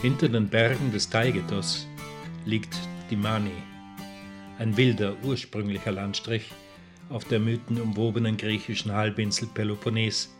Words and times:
Hinter 0.00 0.28
den 0.28 0.48
Bergen 0.48 0.92
des 0.92 1.10
Taygetos 1.10 1.88
liegt 2.44 2.78
Dimani, 3.10 3.50
ein 4.60 4.76
wilder, 4.76 5.16
ursprünglicher 5.24 5.90
Landstrich 5.90 6.52
auf 7.08 7.24
der 7.24 7.40
mythenumwobenen 7.40 8.36
griechischen 8.36 8.92
Halbinsel 8.92 9.48
Peloponnes, 9.52 10.32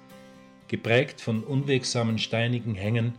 geprägt 0.68 1.20
von 1.20 1.42
unwegsamen 1.42 2.20
steinigen 2.20 2.76
Hängen, 2.76 3.14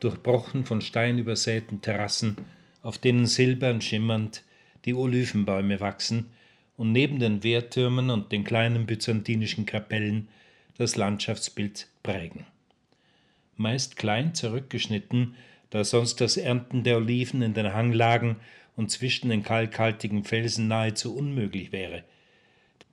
durchbrochen 0.00 0.64
von 0.64 0.80
steinübersäten 0.80 1.80
Terrassen, 1.80 2.38
auf 2.82 2.98
denen 2.98 3.26
silbern 3.26 3.80
schimmernd 3.80 4.42
die 4.84 4.94
Olivenbäume 4.94 5.78
wachsen 5.78 6.30
und 6.76 6.90
neben 6.90 7.20
den 7.20 7.44
Wehrtürmen 7.44 8.10
und 8.10 8.32
den 8.32 8.42
kleinen 8.42 8.86
byzantinischen 8.86 9.64
Kapellen 9.64 10.26
das 10.76 10.96
Landschaftsbild 10.96 11.86
prägen. 12.02 12.46
Meist 13.56 13.94
klein 13.94 14.34
zurückgeschnitten, 14.34 15.36
da 15.70 15.84
sonst 15.84 16.20
das 16.20 16.36
Ernten 16.36 16.82
der 16.82 16.96
Oliven 16.96 17.42
in 17.42 17.54
den 17.54 17.72
Hanglagen 17.72 18.36
und 18.76 18.90
zwischen 18.90 19.30
den 19.30 19.42
kalkhaltigen 19.42 20.24
Felsen 20.24 20.68
nahezu 20.68 21.14
unmöglich 21.14 21.72
wäre. 21.72 22.04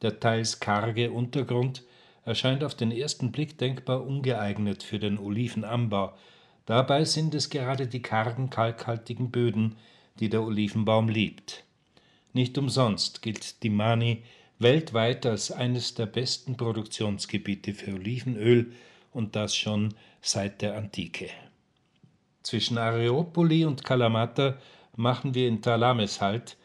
Der 0.02 0.20
teils 0.20 0.60
karge 0.60 1.12
Untergrund 1.12 1.84
erscheint 2.26 2.64
auf 2.64 2.76
den 2.76 2.92
ersten 2.92 3.32
Blick 3.32 3.58
denkbar 3.58 4.06
ungeeignet 4.06 4.84
für 4.84 5.00
den 5.00 5.18
Olivenanbau. 5.18 6.14
Dabei 6.66 7.06
sind 7.06 7.36
es 7.36 7.50
gerade 7.50 7.88
die 7.88 8.02
kargen, 8.02 8.50
kalkhaltigen 8.50 9.30
Böden, 9.30 9.76
die 10.20 10.30
der 10.30 10.42
Olivenbaum 10.42 11.10
liebt. 11.10 11.64
Nicht 12.34 12.58
umsonst 12.58 13.22
gilt 13.22 13.64
Dimani 13.64 14.24
weltweit 14.60 15.26
als 15.26 15.52
eines 15.52 15.94
der 15.94 16.08
besten 16.08 16.58
Produktionsgebiete 16.58 17.74
für 17.74 17.94
Olivenöl 17.94 18.74
und 19.12 19.36
das 19.36 19.56
schon 19.56 19.94
seit 20.22 20.62
der 20.62 20.76
Antike. 20.76 21.30
Zwischen 22.46 22.78
Areopoli 22.78 23.66
und 23.66 23.84
Kalamata 23.84 24.54
machen 24.96 25.34
wir 25.34 25.48
in 25.48 25.64
Talames 25.64 26.22
Halt, 26.22 26.58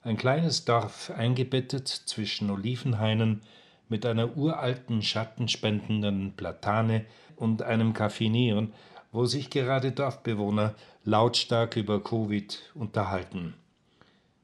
ein 0.00 0.16
kleines 0.16 0.64
Dorf 0.64 1.12
eingebettet 1.14 1.88
zwischen 1.88 2.48
Olivenhainen 2.48 3.42
mit 3.90 4.06
einer 4.06 4.38
uralten 4.38 5.02
schattenspendenden 5.02 6.32
Platane 6.38 7.04
und 7.36 7.60
einem 7.60 7.92
Kaffinieren, 7.92 8.72
wo 9.12 9.26
sich 9.26 9.50
gerade 9.50 9.92
Dorfbewohner 9.92 10.74
lautstark 11.04 11.76
über 11.76 12.02
Covid 12.02 12.72
unterhalten. 12.72 13.52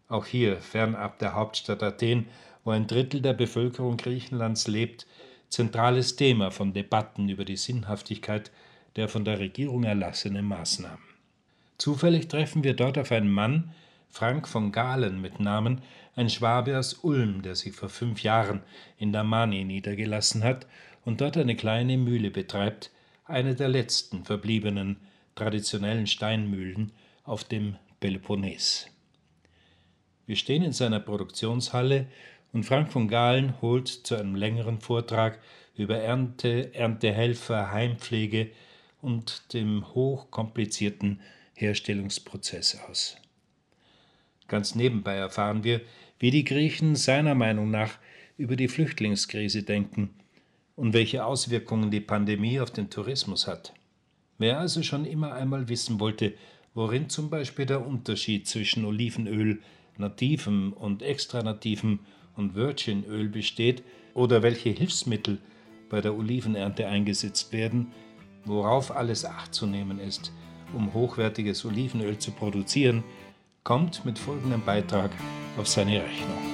Auch 0.08 0.26
hier, 0.26 0.58
fernab 0.58 1.18
der 1.20 1.34
Hauptstadt 1.34 1.82
Athen, 1.82 2.28
wo 2.64 2.70
ein 2.70 2.86
Drittel 2.86 3.22
der 3.22 3.32
Bevölkerung 3.32 3.96
Griechenlands 3.96 4.68
lebt, 4.68 5.06
zentrales 5.48 6.16
Thema 6.16 6.50
von 6.50 6.74
Debatten 6.74 7.30
über 7.30 7.46
die 7.46 7.56
Sinnhaftigkeit 7.56 8.50
der 8.96 9.08
von 9.08 9.24
der 9.24 9.38
Regierung 9.38 9.84
erlassenen 9.84 10.44
Maßnahmen. 10.46 11.04
Zufällig 11.78 12.28
treffen 12.28 12.62
wir 12.64 12.74
dort 12.74 12.98
auf 12.98 13.10
einen 13.12 13.30
Mann, 13.30 13.72
Frank 14.08 14.46
von 14.46 14.72
Galen 14.72 15.20
mit 15.20 15.40
Namen, 15.40 15.80
ein 16.14 16.28
Schwabe 16.28 16.78
aus 16.78 16.94
Ulm, 17.02 17.42
der 17.42 17.54
sich 17.54 17.72
vor 17.72 17.88
fünf 17.88 18.22
Jahren 18.22 18.60
in 18.98 19.12
Damani 19.12 19.64
niedergelassen 19.64 20.44
hat 20.44 20.66
und 21.04 21.20
dort 21.20 21.36
eine 21.38 21.56
kleine 21.56 21.96
Mühle 21.96 22.30
betreibt, 22.30 22.90
eine 23.24 23.54
der 23.54 23.68
letzten 23.68 24.24
verbliebenen 24.24 24.98
traditionellen 25.34 26.06
Steinmühlen 26.06 26.92
auf 27.24 27.44
dem 27.44 27.76
Peloponnes. 28.00 28.86
Wir 30.26 30.36
stehen 30.36 30.62
in 30.62 30.72
seiner 30.72 31.00
Produktionshalle 31.00 32.06
und 32.52 32.64
Frank 32.64 32.92
von 32.92 33.08
Galen 33.08 33.60
holt 33.62 33.88
zu 33.88 34.14
einem 34.14 34.34
längeren 34.34 34.80
Vortrag 34.80 35.38
über 35.74 35.96
Ernte, 35.96 36.74
Erntehelfer, 36.74 37.72
Heimpflege 37.72 38.50
und 39.02 39.52
dem 39.52 39.94
hochkomplizierten 39.94 41.20
Herstellungsprozess 41.54 42.78
aus. 42.88 43.16
Ganz 44.48 44.74
nebenbei 44.74 45.16
erfahren 45.16 45.64
wir, 45.64 45.82
wie 46.18 46.30
die 46.30 46.44
Griechen 46.44 46.96
seiner 46.96 47.34
Meinung 47.34 47.70
nach 47.70 47.98
über 48.38 48.56
die 48.56 48.68
Flüchtlingskrise 48.68 49.62
denken 49.64 50.10
und 50.76 50.94
welche 50.94 51.24
Auswirkungen 51.24 51.90
die 51.90 52.00
Pandemie 52.00 52.60
auf 52.60 52.70
den 52.70 52.88
Tourismus 52.88 53.46
hat. 53.46 53.74
Wer 54.38 54.58
also 54.58 54.82
schon 54.82 55.04
immer 55.04 55.34
einmal 55.34 55.68
wissen 55.68 56.00
wollte, 56.00 56.34
worin 56.74 57.08
zum 57.08 57.28
Beispiel 57.28 57.66
der 57.66 57.86
Unterschied 57.86 58.46
zwischen 58.46 58.84
Olivenöl, 58.84 59.60
nativem 59.98 60.72
und 60.72 61.02
extranativem 61.02 62.00
und 62.36 62.54
Virginöl 62.54 63.28
besteht 63.28 63.82
oder 64.14 64.42
welche 64.42 64.70
Hilfsmittel 64.70 65.38
bei 65.88 66.00
der 66.00 66.16
Olivenernte 66.16 66.86
eingesetzt 66.86 67.52
werden, 67.52 67.92
worauf 68.44 68.94
alles 68.94 69.24
Acht 69.24 69.54
zu 69.54 69.66
nehmen 69.66 69.98
ist, 69.98 70.32
um 70.74 70.94
hochwertiges 70.94 71.64
Olivenöl 71.64 72.18
zu 72.18 72.30
produzieren, 72.30 73.04
kommt 73.64 74.04
mit 74.04 74.18
folgendem 74.18 74.64
Beitrag 74.64 75.10
auf 75.56 75.68
seine 75.68 76.02
Rechnung. 76.02 76.51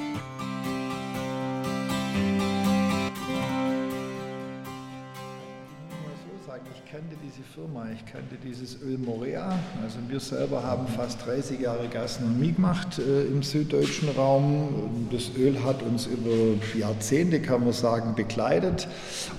Firma, 7.69 7.87
ich 7.93 8.13
kannte 8.13 8.37
dieses 8.43 8.81
Öl 8.83 8.99
Morea. 8.99 9.59
Also 9.83 9.99
wir 10.09 10.21
selber 10.21 10.63
haben 10.63 10.87
fast 10.87 11.27
30 11.27 11.61
Jahre 11.61 11.89
Gastronomie 11.89 12.53
gemacht 12.53 12.99
äh, 12.99 13.27
im 13.27 13.43
süddeutschen 13.43 14.09
Raum. 14.11 15.09
Das 15.11 15.31
Öl 15.37 15.63
hat 15.65 15.83
uns 15.83 16.07
über 16.07 16.31
Jahrzehnte, 16.79 17.41
kann 17.41 17.65
man 17.65 17.73
sagen, 17.73 18.15
begleitet. 18.15 18.89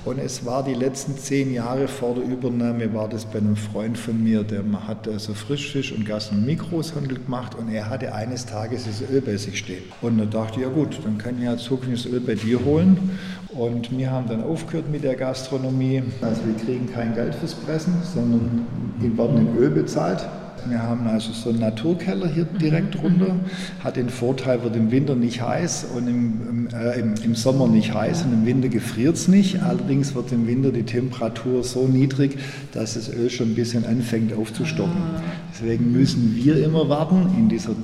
Und 0.05 0.19
es 0.19 0.45
war 0.45 0.63
die 0.63 0.73
letzten 0.73 1.17
zehn 1.17 1.53
Jahre 1.53 1.87
vor 1.87 2.15
der 2.15 2.23
Übernahme, 2.23 2.93
war 2.93 3.09
das 3.09 3.25
bei 3.25 3.39
einem 3.39 3.55
Freund 3.55 3.97
von 3.97 4.21
mir, 4.23 4.43
der 4.43 4.63
hat 4.87 5.07
also 5.07 5.33
Frischfisch 5.33 5.91
und 5.91 6.05
Gastronomie-Großhandel 6.05 7.19
gemacht 7.19 7.55
und 7.55 7.69
er 7.69 7.89
hatte 7.89 8.13
eines 8.13 8.45
Tages 8.45 8.85
das 8.85 9.01
Öl 9.09 9.21
bei 9.21 9.37
sich 9.37 9.57
stehen. 9.57 9.83
Und 10.01 10.19
da 10.19 10.25
dachte 10.25 10.59
ich, 10.59 10.65
ja 10.65 10.69
gut, 10.71 10.99
dann 11.03 11.17
kann 11.17 11.37
ich 11.37 11.45
ja 11.45 11.57
zukünftig 11.57 12.03
das 12.03 12.13
Öl 12.13 12.19
bei 12.19 12.35
dir 12.35 12.63
holen. 12.63 13.17
Und 13.51 13.97
wir 13.97 14.11
haben 14.11 14.27
dann 14.27 14.43
aufgehört 14.43 14.89
mit 14.89 15.03
der 15.03 15.15
Gastronomie. 15.15 16.03
Also 16.21 16.41
wir 16.45 16.55
kriegen 16.55 16.91
kein 16.91 17.15
Geld 17.15 17.33
fürs 17.33 17.55
Pressen, 17.55 17.95
sondern 18.03 18.67
wir 18.99 19.17
werden 19.17 19.37
in 19.37 19.57
Öl 19.57 19.71
bezahlt. 19.71 20.23
Wir 20.67 20.81
haben 20.81 21.07
also 21.07 21.31
so 21.33 21.49
einen 21.49 21.59
Naturkeller 21.59 22.27
hier 22.27 22.45
direkt 22.45 22.95
mhm. 22.95 23.01
runter. 23.01 23.35
Hat 23.83 23.95
den 23.95 24.09
Vorteil, 24.09 24.63
wird 24.63 24.75
im 24.75 24.91
Winter 24.91 25.15
nicht 25.15 25.41
heiß 25.41 25.87
und 25.95 26.07
im, 26.07 26.67
äh, 26.73 26.99
im, 26.99 27.13
im, 27.23 27.35
Sommer 27.35 27.67
nicht 27.67 27.93
heiß 27.93 28.23
und 28.23 28.33
im 28.33 28.45
Winter 28.45 28.69
gefriert 28.69 29.15
es 29.15 29.27
nicht. 29.27 29.61
Allerdings 29.61 30.15
wird 30.15 30.31
im 30.31 30.47
Winter 30.47 30.71
die 30.71 30.83
Temperatur 30.83 31.63
so 31.63 31.87
niedrig, 31.87 32.37
dass 32.71 32.95
das 32.95 33.09
Öl 33.09 33.29
schon 33.29 33.51
ein 33.51 33.55
bisschen 33.55 33.85
anfängt 33.85 34.33
aufzustocken. 34.33 34.97
Ah. 34.97 35.21
Deswegen 35.53 35.91
müssen 35.91 36.35
wir 36.35 36.63
immer 36.63 36.89
warten 36.89 37.29
in 37.37 37.49
dieser, 37.49 37.75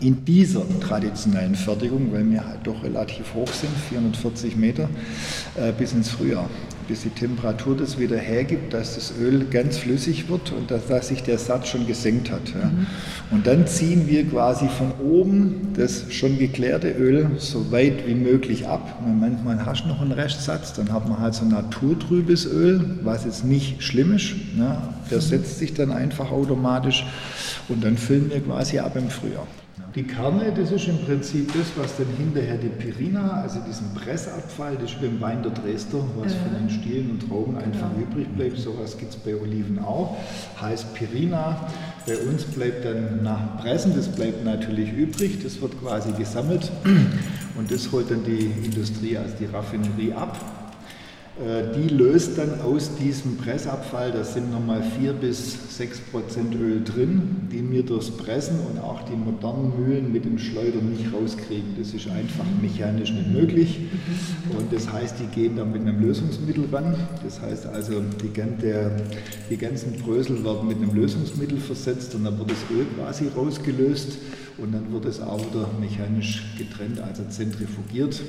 in 0.00 0.24
dieser 0.24 0.62
traditionellen 0.80 1.54
Fertigung, 1.54 2.12
weil 2.12 2.30
wir 2.30 2.46
halt 2.46 2.60
doch 2.64 2.82
relativ 2.82 3.34
hoch 3.34 3.48
sind, 3.48 3.72
440 3.88 4.56
Meter, 4.56 4.88
äh, 5.56 5.72
bis 5.72 5.92
ins 5.92 6.10
Frühjahr 6.10 6.48
bis 6.88 7.02
die 7.02 7.10
Temperatur 7.10 7.76
das 7.76 7.98
wieder 7.98 8.16
hergibt, 8.16 8.72
dass 8.72 8.94
das 8.94 9.12
Öl 9.20 9.46
ganz 9.50 9.78
flüssig 9.78 10.28
wird 10.28 10.52
und 10.52 10.70
dass, 10.70 10.86
dass 10.86 11.08
sich 11.08 11.22
der 11.22 11.38
Satz 11.38 11.68
schon 11.68 11.86
gesenkt 11.86 12.30
hat. 12.30 12.48
Ja. 12.48 12.66
Mhm. 12.66 12.86
Und 13.30 13.46
dann 13.46 13.66
ziehen 13.66 14.08
wir 14.08 14.26
quasi 14.26 14.68
von 14.68 14.92
oben 15.04 15.72
das 15.76 16.12
schon 16.12 16.38
geklärte 16.38 16.90
Öl 16.90 17.30
so 17.38 17.70
weit 17.72 18.06
wie 18.06 18.14
möglich 18.14 18.66
ab. 18.66 19.00
Und 19.04 19.20
manchmal 19.20 19.64
hast 19.64 19.84
du 19.84 19.88
noch 19.88 20.00
einen 20.00 20.12
Restsatz, 20.12 20.72
dann 20.72 20.92
hat 20.92 21.08
man 21.08 21.18
halt 21.18 21.34
so 21.34 21.44
naturtrübes 21.44 22.46
Öl, 22.46 22.98
was 23.02 23.24
jetzt 23.24 23.44
nicht 23.44 23.82
schlimm 23.82 24.14
ist. 24.14 24.34
Ja. 24.58 24.94
Der 25.10 25.18
mhm. 25.18 25.22
setzt 25.22 25.58
sich 25.58 25.74
dann 25.74 25.90
einfach 25.90 26.30
automatisch 26.30 27.04
und 27.68 27.84
dann 27.84 27.96
füllen 27.96 28.30
wir 28.30 28.40
quasi 28.40 28.78
ab 28.78 28.96
im 28.96 29.08
Frühjahr. 29.08 29.46
Die 29.94 30.04
Kerne, 30.04 30.50
das 30.56 30.72
ist 30.72 30.88
im 30.88 30.98
Prinzip 31.04 31.52
das, 31.52 31.66
was 31.76 31.98
dann 31.98 32.06
hinterher 32.16 32.56
die 32.56 32.68
Pirina, 32.68 33.42
also 33.42 33.60
diesen 33.60 33.92
Pressabfall, 33.92 34.76
das 34.76 34.92
ist 34.92 35.02
wie 35.02 35.06
im 35.06 35.20
Wein 35.20 35.42
der 35.42 35.52
Dresder, 35.52 36.02
was 36.16 36.32
von 36.32 36.54
den 36.54 36.70
Stielen 36.70 37.10
und 37.10 37.28
Trauben 37.28 37.56
einfach 37.56 37.90
genau. 37.94 38.08
übrig 38.08 38.26
bleibt. 38.34 38.56
So 38.56 38.74
was 38.78 38.96
gibt 38.96 39.12
es 39.12 39.18
bei 39.18 39.34
Oliven 39.34 39.78
auch. 39.78 40.16
Heißt 40.58 40.94
Pirina. 40.94 41.68
Bei 42.06 42.16
uns 42.16 42.44
bleibt 42.44 42.86
dann 42.86 43.22
nach 43.22 43.38
dem 43.38 43.56
Pressen, 43.58 43.94
das 43.94 44.08
bleibt 44.08 44.42
natürlich 44.46 44.90
übrig, 44.94 45.42
das 45.42 45.60
wird 45.60 45.78
quasi 45.78 46.12
gesammelt 46.12 46.72
und 47.58 47.70
das 47.70 47.92
holt 47.92 48.10
dann 48.10 48.24
die 48.24 48.50
Industrie, 48.64 49.18
also 49.18 49.34
die 49.38 49.44
Raffinerie 49.46 50.14
ab 50.14 50.61
die 51.38 51.88
löst 51.88 52.36
dann 52.36 52.60
aus 52.60 52.94
diesem 52.96 53.38
Pressabfall, 53.38 54.12
da 54.12 54.22
sind 54.22 54.52
nochmal 54.52 54.82
4 54.82 55.14
bis 55.14 55.76
6 55.78 56.00
Prozent 56.12 56.54
Öl 56.54 56.84
drin, 56.84 57.48
die 57.50 57.68
wir 57.70 57.82
durchs 57.82 58.10
Pressen 58.10 58.60
und 58.60 58.78
auch 58.78 59.00
die 59.02 59.16
modernen 59.16 59.72
Mühlen 59.78 60.12
mit 60.12 60.26
dem 60.26 60.38
Schleuder 60.38 60.82
nicht 60.82 61.10
rauskriegen. 61.10 61.74
Das 61.78 61.94
ist 61.94 62.06
einfach 62.06 62.44
mechanisch 62.60 63.12
nicht 63.12 63.32
möglich. 63.32 63.80
Und 64.58 64.70
das 64.74 64.92
heißt, 64.92 65.16
die 65.20 65.26
gehen 65.34 65.56
dann 65.56 65.72
mit 65.72 65.80
einem 65.80 66.02
Lösungsmittel 66.02 66.66
ran. 66.70 66.94
Das 67.24 67.40
heißt 67.40 67.64
also, 67.64 68.02
die 68.22 69.56
ganzen 69.56 69.92
Brösel 70.04 70.44
werden 70.44 70.68
mit 70.68 70.76
einem 70.76 70.94
Lösungsmittel 70.94 71.56
versetzt 71.58 72.14
und 72.14 72.24
dann 72.24 72.38
wird 72.38 72.50
das 72.50 72.58
Öl 72.70 72.84
quasi 72.98 73.28
rausgelöst 73.34 74.18
und 74.58 74.72
dann 74.72 74.92
wird 74.92 75.06
es 75.06 75.18
auch 75.18 75.40
wieder 75.40 75.66
mechanisch 75.80 76.44
getrennt, 76.58 77.00
also 77.00 77.24
zentrifugiert. 77.30 78.20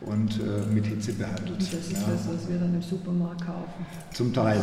Und 0.00 0.40
äh, 0.40 0.72
mit 0.72 0.86
Hitze 0.86 1.12
behandelt. 1.12 1.50
Und 1.50 1.60
das 1.60 1.86
ist 1.86 1.92
ja. 1.92 1.98
das, 2.10 2.26
was 2.26 2.48
wir 2.48 2.58
dann 2.58 2.74
im 2.74 2.82
Supermarkt 2.82 3.46
kaufen. 3.46 3.86
Zum 4.12 4.32
Teil. 4.32 4.60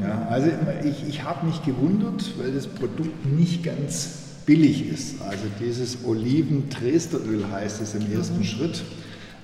Ja, 0.00 0.26
also 0.28 0.50
ich, 0.84 1.08
ich 1.08 1.22
habe 1.22 1.46
mich 1.46 1.62
gewundert, 1.62 2.32
weil 2.38 2.52
das 2.52 2.66
Produkt 2.66 3.24
nicht 3.26 3.62
ganz 3.62 4.22
billig 4.44 4.88
ist. 4.88 5.22
Also 5.22 5.44
dieses 5.60 6.04
Oliven-Tresteröl 6.04 7.48
heißt 7.50 7.80
es 7.80 7.94
im 7.94 8.12
ersten 8.12 8.38
mhm. 8.38 8.44
Schritt. 8.44 8.82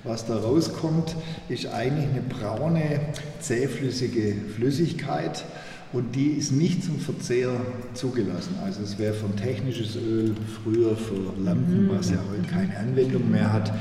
Was 0.03 0.25
da 0.25 0.37
rauskommt, 0.37 1.15
ist 1.49 1.67
eigentlich 1.67 2.07
eine 2.09 2.21
braune, 2.21 3.01
zähflüssige 3.41 4.35
Flüssigkeit 4.55 5.43
und 5.91 6.15
die 6.15 6.27
ist 6.27 6.51
nicht 6.51 6.83
zum 6.83 6.99
Verzehr 6.99 7.49
zugelassen. 7.95 8.55
Also 8.63 8.83
es 8.83 8.99
wäre 8.99 9.13
von 9.13 9.35
technisches 9.35 9.95
Öl 9.95 10.35
früher 10.63 10.95
für 10.95 11.33
Lampen, 11.43 11.85
mhm. 11.85 11.89
was 11.89 12.11
ja 12.11 12.17
heute 12.29 12.47
keine 12.47 12.77
Anwendung 12.77 13.31
mehr 13.31 13.51
hat. 13.51 13.73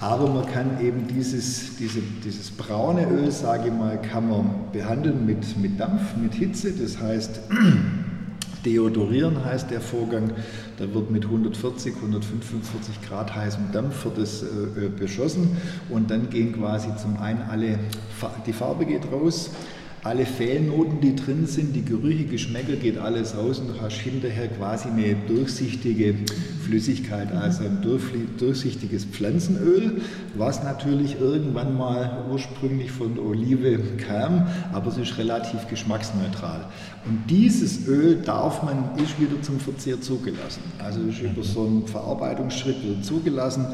Aber 0.00 0.28
man 0.28 0.46
kann 0.46 0.80
eben 0.80 1.06
dieses, 1.06 1.76
diese, 1.76 2.00
dieses 2.24 2.50
braune 2.50 3.06
Öl, 3.10 3.30
sage 3.30 3.68
ich 3.68 3.74
mal, 3.74 4.00
kann 4.00 4.30
man 4.30 4.50
behandeln 4.72 5.26
mit, 5.26 5.58
mit 5.58 5.78
Dampf, 5.78 6.16
mit 6.16 6.34
Hitze. 6.34 6.72
Das 6.72 6.98
heißt, 6.98 7.40
Deodorieren 8.64 9.44
heißt 9.44 9.70
der 9.70 9.80
Vorgang. 9.80 10.32
Da 10.78 10.92
wird 10.94 11.10
mit 11.10 11.24
140, 11.24 11.94
145 11.96 13.02
Grad 13.06 13.34
heißem 13.34 13.72
Dampf 13.72 14.04
wird 14.04 14.18
das 14.18 14.42
äh, 14.42 14.88
beschossen 14.88 15.56
und 15.90 16.10
dann 16.10 16.30
gehen 16.30 16.54
quasi 16.54 16.88
zum 16.96 17.18
einen 17.18 17.42
alle, 17.42 17.78
die 18.46 18.52
Farbe 18.52 18.86
geht 18.86 19.10
raus, 19.12 19.50
alle 20.02 20.24
Fehlnoten, 20.24 21.00
die 21.00 21.14
drin 21.14 21.46
sind, 21.46 21.76
die 21.76 21.84
Gerüche, 21.84 22.24
Geschmäcker, 22.24 22.76
geht 22.76 22.96
alles 22.96 23.36
raus 23.36 23.58
und 23.58 23.68
du 23.68 23.80
hast 23.80 23.96
hinterher 23.96 24.48
quasi 24.48 24.88
eine 24.88 25.14
durchsichtige 25.28 26.14
Flüssigkeit, 26.64 27.32
also 27.32 27.64
ein 27.64 27.78
durchsichtiges 28.38 29.04
Pflanzenöl, 29.04 30.00
was 30.36 30.62
natürlich 30.62 31.20
irgendwann 31.20 31.76
mal 31.76 32.24
ursprünglich 32.30 32.90
von 32.90 33.14
der 33.14 33.24
Olive 33.24 33.78
kam, 33.98 34.46
aber 34.72 34.88
es 34.88 34.96
ist 34.96 35.18
relativ 35.18 35.68
geschmacksneutral. 35.68 36.66
Und 37.06 37.28
dieses 37.28 37.86
Öl 37.86 38.22
darf 38.24 38.62
man, 38.62 38.96
ist 38.96 39.20
wieder 39.20 39.40
zum 39.42 39.60
Verzehr 39.60 40.00
zugelassen. 40.00 40.62
Also 40.78 41.00
ist 41.00 41.20
über 41.20 41.42
so 41.42 41.66
einen 41.66 41.86
Verarbeitungsschritt 41.86 42.82
wieder 42.82 43.02
zugelassen 43.02 43.66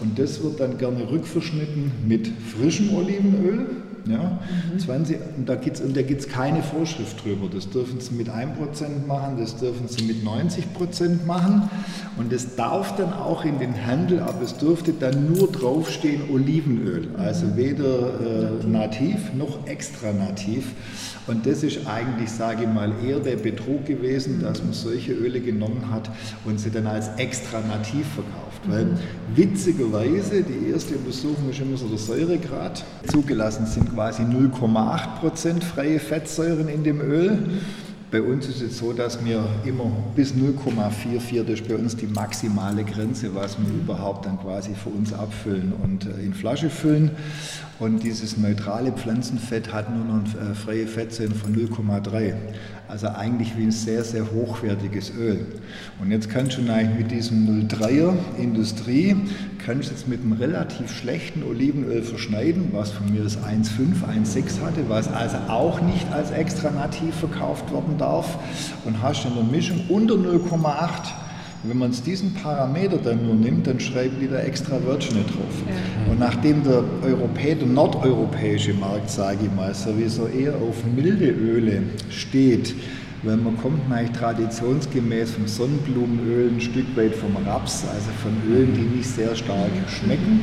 und 0.00 0.18
das 0.18 0.42
wird 0.42 0.60
dann 0.60 0.78
gerne 0.78 1.10
rückverschnitten 1.10 1.92
mit 2.06 2.30
frischem 2.56 2.94
Olivenöl 2.94 3.66
ja? 4.06 4.38
Mhm. 4.72 4.78
20, 4.78 5.18
und 5.36 5.48
da 5.48 5.54
gibt 6.02 6.20
es 6.20 6.28
keine 6.28 6.62
Vorschrift 6.62 7.24
drüber. 7.24 7.48
Das 7.52 7.70
dürfen 7.70 8.00
Sie 8.00 8.14
mit 8.14 8.28
1% 8.28 9.06
machen, 9.06 9.36
das 9.38 9.56
dürfen 9.56 9.88
Sie 9.88 10.04
mit 10.04 10.24
90% 10.24 11.24
machen. 11.26 11.68
Und 12.16 12.32
es 12.32 12.54
darf 12.56 12.96
dann 12.96 13.12
auch 13.12 13.44
in 13.44 13.58
den 13.58 13.86
Handel, 13.86 14.20
aber 14.20 14.42
es 14.42 14.56
dürfte 14.56 14.92
dann 14.92 15.32
nur 15.32 15.50
draufstehen 15.50 16.22
Olivenöl. 16.30 17.08
Also 17.16 17.56
weder 17.56 18.60
äh, 18.62 18.66
nativ 18.66 19.32
noch 19.34 19.66
extra 19.66 20.12
nativ. 20.12 20.72
Und 21.26 21.46
das 21.46 21.62
ist 21.62 21.86
eigentlich, 21.86 22.30
sage 22.30 22.64
ich 22.64 22.68
mal, 22.68 22.92
eher 23.02 23.18
der 23.18 23.36
Betrug 23.36 23.86
gewesen, 23.86 24.42
dass 24.42 24.62
man 24.62 24.74
solche 24.74 25.12
Öle 25.12 25.40
genommen 25.40 25.90
hat 25.90 26.10
und 26.44 26.60
sie 26.60 26.70
dann 26.70 26.86
als 26.86 27.08
extra 27.16 27.60
nativ 27.60 28.06
verkauft. 28.08 28.53
Weil 28.66 28.86
witzigerweise, 29.34 30.42
die 30.42 30.70
erste 30.70 30.96
Untersuchung 30.96 31.50
ist 31.50 31.60
immer 31.60 31.76
so 31.76 31.86
der 31.86 31.98
Säuregrad. 31.98 32.84
Zugelassen 33.10 33.66
sind 33.66 33.92
quasi 33.94 34.22
0,8% 34.22 35.62
freie 35.62 35.98
Fettsäuren 35.98 36.68
in 36.68 36.82
dem 36.82 37.00
Öl. 37.00 37.38
Bei 38.10 38.22
uns 38.22 38.46
ist 38.46 38.62
es 38.62 38.78
so, 38.78 38.92
dass 38.92 39.24
wir 39.24 39.44
immer 39.64 39.90
bis 40.14 40.34
0,44, 40.34 41.42
das 41.42 41.60
ist 41.60 41.68
bei 41.68 41.74
uns 41.74 41.96
die 41.96 42.06
maximale 42.06 42.84
Grenze, 42.84 43.34
was 43.34 43.58
wir 43.58 43.74
überhaupt 43.74 44.26
dann 44.26 44.38
quasi 44.38 44.72
für 44.74 44.90
uns 44.90 45.12
abfüllen 45.12 45.72
und 45.82 46.06
äh, 46.06 46.22
in 46.22 46.32
Flasche 46.32 46.70
füllen. 46.70 47.10
Und 47.80 48.04
dieses 48.04 48.36
neutrale 48.36 48.92
Pflanzenfett 48.92 49.72
hat 49.72 49.92
nur 49.94 50.04
noch 50.04 50.40
eine 50.40 50.52
äh, 50.52 50.54
freie 50.54 50.86
Fettzellen 50.86 51.34
von 51.34 51.54
0,3. 51.54 52.34
Also 52.86 53.08
eigentlich 53.08 53.56
wie 53.56 53.64
ein 53.64 53.72
sehr, 53.72 54.04
sehr 54.04 54.30
hochwertiges 54.30 55.12
Öl. 55.18 55.44
Und 56.00 56.12
jetzt 56.12 56.30
kannst 56.30 56.56
du 56.56 56.72
eigentlich 56.72 56.98
mit 56.98 57.10
diesem 57.10 57.66
0,3er 57.68 58.14
Industrie, 58.38 59.16
kannst 59.64 59.90
jetzt 59.90 60.06
mit 60.06 60.20
einem 60.20 60.34
relativ 60.34 60.92
schlechten 60.92 61.42
Olivenöl 61.42 62.02
verschneiden, 62.02 62.68
was 62.72 62.92
von 62.92 63.12
mir 63.12 63.24
das 63.24 63.38
1,5, 63.38 64.04
1,6 64.24 64.60
hatte, 64.64 64.88
was 64.88 65.08
also 65.08 65.38
auch 65.48 65.80
nicht 65.80 66.12
als 66.12 66.30
extra 66.30 66.70
nativ 66.70 67.14
verkauft 67.16 67.72
worden 67.72 67.98
darf. 67.98 68.38
Und 68.84 69.02
hast 69.02 69.24
in 69.24 69.34
der 69.34 69.44
Mischung 69.44 69.80
unter 69.88 70.14
0,8 70.14 71.23
wenn 71.66 71.78
man 71.78 71.92
diesen 71.92 72.34
Parameter 72.34 72.98
dann 72.98 73.24
nur 73.24 73.34
nimmt, 73.34 73.66
dann 73.66 73.80
schreiben 73.80 74.16
die 74.20 74.28
da 74.28 74.38
extra 74.40 74.82
Wörtchen 74.84 75.24
drauf. 75.24 75.62
Ja. 75.66 76.12
Und 76.12 76.20
nachdem 76.20 76.62
der 76.62 76.84
Europä 77.02 77.54
der 77.54 77.66
nordeuropäische 77.66 78.74
Markt, 78.74 79.10
sage 79.10 79.38
ich 79.44 79.52
mal, 79.54 79.74
sowieso 79.74 80.26
eher 80.26 80.54
auf 80.56 80.84
milde 80.94 81.30
Öle 81.30 81.82
steht, 82.10 82.74
weil 83.22 83.38
man 83.38 83.56
kommt 83.56 83.90
eigentlich 83.90 84.10
traditionsgemäß 84.12 85.30
vom 85.30 85.46
Sonnenblumenöl 85.46 86.50
ein 86.50 86.60
Stück 86.60 86.94
weit 86.96 87.14
vom 87.14 87.34
Raps, 87.46 87.84
also 87.88 88.10
von 88.22 88.32
Ölen, 88.52 88.74
die 88.74 88.96
nicht 88.98 89.08
sehr 89.08 89.34
stark 89.34 89.70
schmecken. 89.88 90.40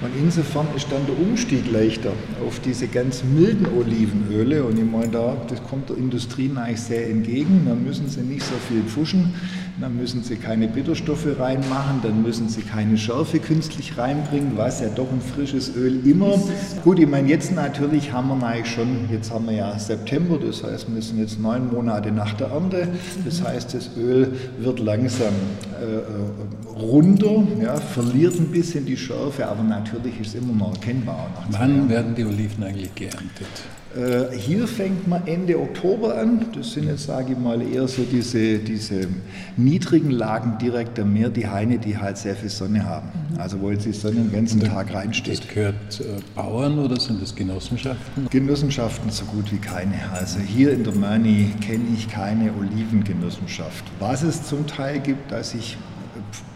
Und 0.00 0.10
insofern 0.18 0.66
ist 0.76 0.90
dann 0.90 1.06
der 1.06 1.18
Umstieg 1.18 1.70
leichter 1.70 2.12
auf 2.46 2.60
diese 2.60 2.86
ganz 2.86 3.22
milden 3.24 3.66
Olivenöle. 3.78 4.64
Und 4.64 4.78
ich 4.78 4.84
meine, 4.84 5.08
da, 5.08 5.36
das 5.48 5.62
kommt 5.62 5.88
der 5.88 5.96
Industrie 5.96 6.50
eigentlich 6.54 6.80
sehr 6.80 7.08
entgegen. 7.08 7.62
Da 7.66 7.74
müssen 7.74 8.08
sie 8.08 8.20
nicht 8.20 8.42
so 8.42 8.54
viel 8.68 8.82
pfuschen 8.82 9.34
dann 9.80 9.96
müssen 9.96 10.22
Sie 10.22 10.36
keine 10.36 10.68
Bitterstoffe 10.68 11.26
reinmachen, 11.38 12.00
dann 12.02 12.22
müssen 12.22 12.48
Sie 12.48 12.62
keine 12.62 12.96
Schärfe 12.96 13.38
künstlich 13.38 13.98
reinbringen, 13.98 14.52
was 14.56 14.80
ja 14.80 14.88
doch 14.88 15.10
ein 15.10 15.20
frisches 15.20 15.74
Öl 15.76 16.06
immer. 16.06 16.38
Gut, 16.82 16.98
ich 16.98 17.08
meine, 17.08 17.28
jetzt 17.28 17.54
natürlich 17.54 18.12
haben 18.12 18.28
wir 18.28 18.46
eigentlich 18.46 18.72
schon, 18.72 19.08
jetzt 19.10 19.30
haben 19.30 19.46
wir 19.46 19.54
ja 19.54 19.78
September, 19.78 20.38
das 20.38 20.62
heißt, 20.62 20.92
wir 20.94 21.02
sind 21.02 21.18
jetzt 21.18 21.40
neun 21.40 21.70
Monate 21.70 22.10
nach 22.10 22.32
der 22.34 22.48
Ernte. 22.48 22.88
Das 23.24 23.42
heißt, 23.42 23.74
das 23.74 23.90
Öl 23.96 24.32
wird 24.58 24.80
langsam 24.80 25.34
äh, 25.80 25.84
äh 25.84 26.80
runter, 26.80 27.42
ja, 27.62 27.76
verliert 27.76 28.38
ein 28.38 28.48
bisschen 28.48 28.84
die 28.84 28.96
Schärfe, 28.96 29.46
aber 29.46 29.62
natürlich 29.62 30.20
ist 30.20 30.28
es 30.28 30.34
immer 30.34 30.52
noch 30.52 30.74
erkennbar. 30.74 31.28
Wann 31.50 31.88
werden 31.88 32.14
die 32.14 32.24
Oliven 32.24 32.64
eigentlich 32.64 32.94
geerntet? 32.94 33.48
Äh, 33.96 34.36
hier 34.36 34.68
fängt 34.68 35.08
man 35.08 35.26
Ende 35.26 35.58
Oktober 35.58 36.18
an. 36.18 36.46
Das 36.54 36.72
sind 36.72 36.86
jetzt, 36.86 37.06
sage 37.06 37.32
ich 37.32 37.38
mal, 37.38 37.62
eher 37.62 37.88
so 37.88 38.02
diese, 38.02 38.58
diese 38.58 39.08
niedrigen 39.56 40.10
Lagen 40.10 40.58
direkt 40.58 40.98
am 40.98 41.14
Meer, 41.14 41.30
die 41.30 41.48
Haine, 41.48 41.78
die 41.78 41.96
halt 41.96 42.18
sehr 42.18 42.36
viel 42.36 42.50
Sonne 42.50 42.84
haben. 42.84 43.08
Mhm. 43.30 43.40
Also 43.40 43.60
wo 43.60 43.70
jetzt 43.70 43.86
die 43.86 43.92
Sonne 43.92 44.16
den 44.16 44.32
ganzen 44.32 44.60
Tag 44.60 44.92
reinsteht. 44.92 45.40
Das 45.40 45.48
gehört 45.48 46.00
äh, 46.00 46.20
Bauern 46.34 46.78
oder 46.78 47.00
sind 47.00 47.22
das 47.22 47.34
Genossenschaften? 47.34 48.28
Genossenschaften 48.30 49.10
so 49.10 49.24
gut 49.24 49.50
wie 49.50 49.58
keine. 49.58 49.94
Also 50.12 50.40
hier 50.40 50.72
in 50.72 50.84
der 50.84 50.94
Mani 50.94 51.52
kenne 51.60 51.84
ich 51.96 52.08
keine 52.08 52.52
Olivengenossenschaft. 52.52 53.84
Was 53.98 54.22
es 54.22 54.42
zum 54.42 54.66
Teil 54.66 55.00
gibt, 55.00 55.32
dass 55.32 55.52
sich 55.52 55.78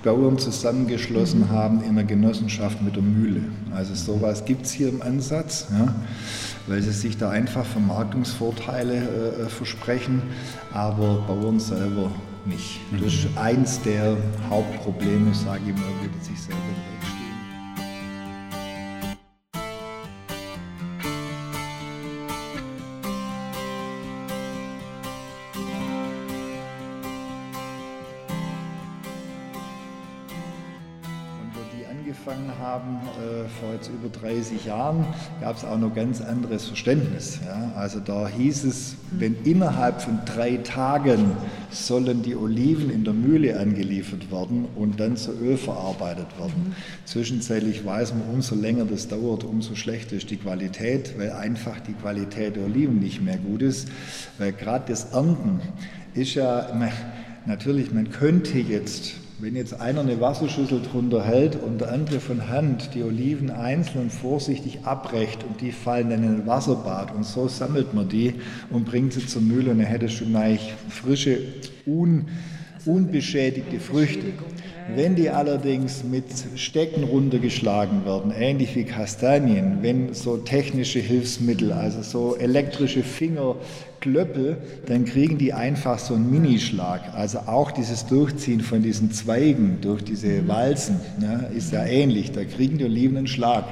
Bauern 0.03 0.39
zusammengeschlossen 0.39 1.41
mhm. 1.41 1.51
haben 1.51 1.83
in 1.83 1.91
einer 1.91 2.05
Genossenschaft 2.05 2.81
mit 2.83 2.97
der 2.97 3.03
Mühle. 3.03 3.43
Also 3.75 3.95
sowas 3.95 4.45
gibt 4.45 4.67
es 4.67 4.73
hier 4.73 4.89
im 4.89 5.03
Ansatz. 5.03 5.67
Ja 5.71 5.95
weil 6.67 6.83
sie 6.83 6.93
sich 6.93 7.19
da 7.19 7.31
einfach 7.31 7.65
Vermarktungsvorteile 7.65 8.95
äh, 8.95 9.43
äh, 9.43 9.49
versprechen, 9.49 10.23
aber 10.73 11.25
Bauern 11.27 11.59
selber 11.59 12.11
nicht. 12.45 12.81
Das 12.93 13.13
ist 13.13 13.31
mhm. 13.31 13.39
eins 13.39 13.83
der 13.83 14.17
Hauptprobleme, 14.49 15.35
sage 15.35 15.63
ich 15.67 15.75
mal, 15.75 15.85
die 16.03 16.25
sich 16.25 16.41
selber 16.41 16.61
vor 32.61 33.73
jetzt 33.75 33.89
über 33.89 34.09
30 34.09 34.65
Jahren 34.65 35.07
gab 35.41 35.57
es 35.57 35.65
auch 35.65 35.79
noch 35.79 35.95
ganz 35.95 36.21
anderes 36.21 36.67
Verständnis. 36.67 37.41
Ja. 37.45 37.73
Also 37.77 38.01
da 38.01 38.29
hieß 38.29 38.65
es, 38.65 38.97
wenn 39.13 39.37
innerhalb 39.45 40.03
von 40.03 40.21
drei 40.27 40.59
Tagen 40.59 41.33
sollen 41.71 42.23
die 42.23 42.37
Oliven 42.37 42.91
in 42.91 43.05
der 43.05 43.15
Mühle 43.15 43.59
angeliefert 43.59 44.31
werden 44.31 44.67
und 44.77 45.01
dann 45.01 45.17
zu 45.17 45.33
Öl 45.33 45.57
verarbeitet 45.57 46.27
werden. 46.39 46.69
Mhm. 46.69 46.75
Zwischenzeitlich 47.05 47.85
weiß 47.85 48.15
man, 48.15 48.35
umso 48.35 48.55
länger 48.55 48.85
das 48.85 49.09
dauert, 49.09 49.45
umso 49.45 49.75
schlechter 49.75 50.17
ist 50.17 50.31
die 50.31 50.37
Qualität, 50.37 51.19
weil 51.19 51.33
einfach 51.33 51.81
die 51.81 51.95
Qualität 51.95 52.57
der 52.57 52.65
Oliven 52.65 52.99
nicht 53.01 53.23
mehr 53.23 53.39
gut 53.39 53.63
ist. 53.63 53.89
Weil 54.39 54.53
gerade 54.53 54.85
das 54.89 55.13
Ernten 55.13 55.61
ist 56.15 56.35
ja, 56.35 56.69
natürlich, 57.47 57.93
man 57.93 58.11
könnte 58.11 58.59
jetzt 58.59 59.15
wenn 59.41 59.57
jetzt 59.57 59.81
einer 59.81 60.01
eine 60.03 60.21
Wasserschüssel 60.21 60.83
drunter 60.83 61.25
hält 61.25 61.57
und 61.57 61.81
der 61.81 61.93
andere 61.93 62.21
von 62.21 62.49
Hand 62.49 62.91
die 62.95 63.03
Oliven 63.03 63.51
einzeln 63.51 64.11
vorsichtig 64.11 64.81
abbrecht 64.85 65.45
und 65.45 65.63
die 65.63 65.73
fallen 65.73 66.11
dann 66.11 66.23
in 66.23 66.35
ein 66.41 66.47
Wasserbad 66.47 67.15
und 67.15 67.25
so 67.25 67.49
sammelt 67.49 67.95
man 67.95 68.09
die 68.09 68.35
und 68.69 68.85
bringt 68.85 69.15
sie 69.15 69.27
zur 69.27 69.41
Mühle 69.41 69.71
und 69.71 69.79
dann 69.79 69.87
hätte 69.87 70.11
schon 70.11 70.37
eigentlich 70.37 70.75
frische, 70.91 71.39
un 71.87 72.27
unbeschädigte 72.87 73.79
Früchte. 73.79 74.33
Wenn 74.89 75.15
die 75.15 75.31
allerdings 75.31 76.03
mit 76.03 76.25
Stecken 76.57 77.05
runtergeschlagen 77.05 78.05
werden, 78.05 78.33
ähnlich 78.37 78.75
wie 78.75 78.85
Kastanien, 78.85 79.79
wenn 79.83 80.15
so 80.15 80.37
technische 80.37 80.99
Hilfsmittel, 80.99 81.73
also 81.73 82.03
so 82.03 82.37
elektrische 82.37 83.03
Fingerklöppel, 83.03 84.59
dann 84.87 85.05
kriegen 85.05 85.39
die 85.39 85.53
einfach 85.53 85.99
so 85.99 86.15
einen 86.15 86.31
Minischlag. 86.31 87.15
Also 87.15 87.41
auch 87.47 87.71
dieses 87.71 88.07
Durchziehen 88.07 88.61
von 88.61 88.83
diesen 88.83 89.13
Zweigen 89.13 89.79
durch 89.81 90.03
diese 90.03 90.47
Walzen 90.49 91.01
ja, 91.21 91.39
ist 91.57 91.73
ja 91.73 91.85
ähnlich. 91.85 92.33
Da 92.33 92.45
kriegen 92.45 92.79
die 92.79 92.85
Oliven 92.85 93.17
einen 93.17 93.27
Schlag. 93.27 93.65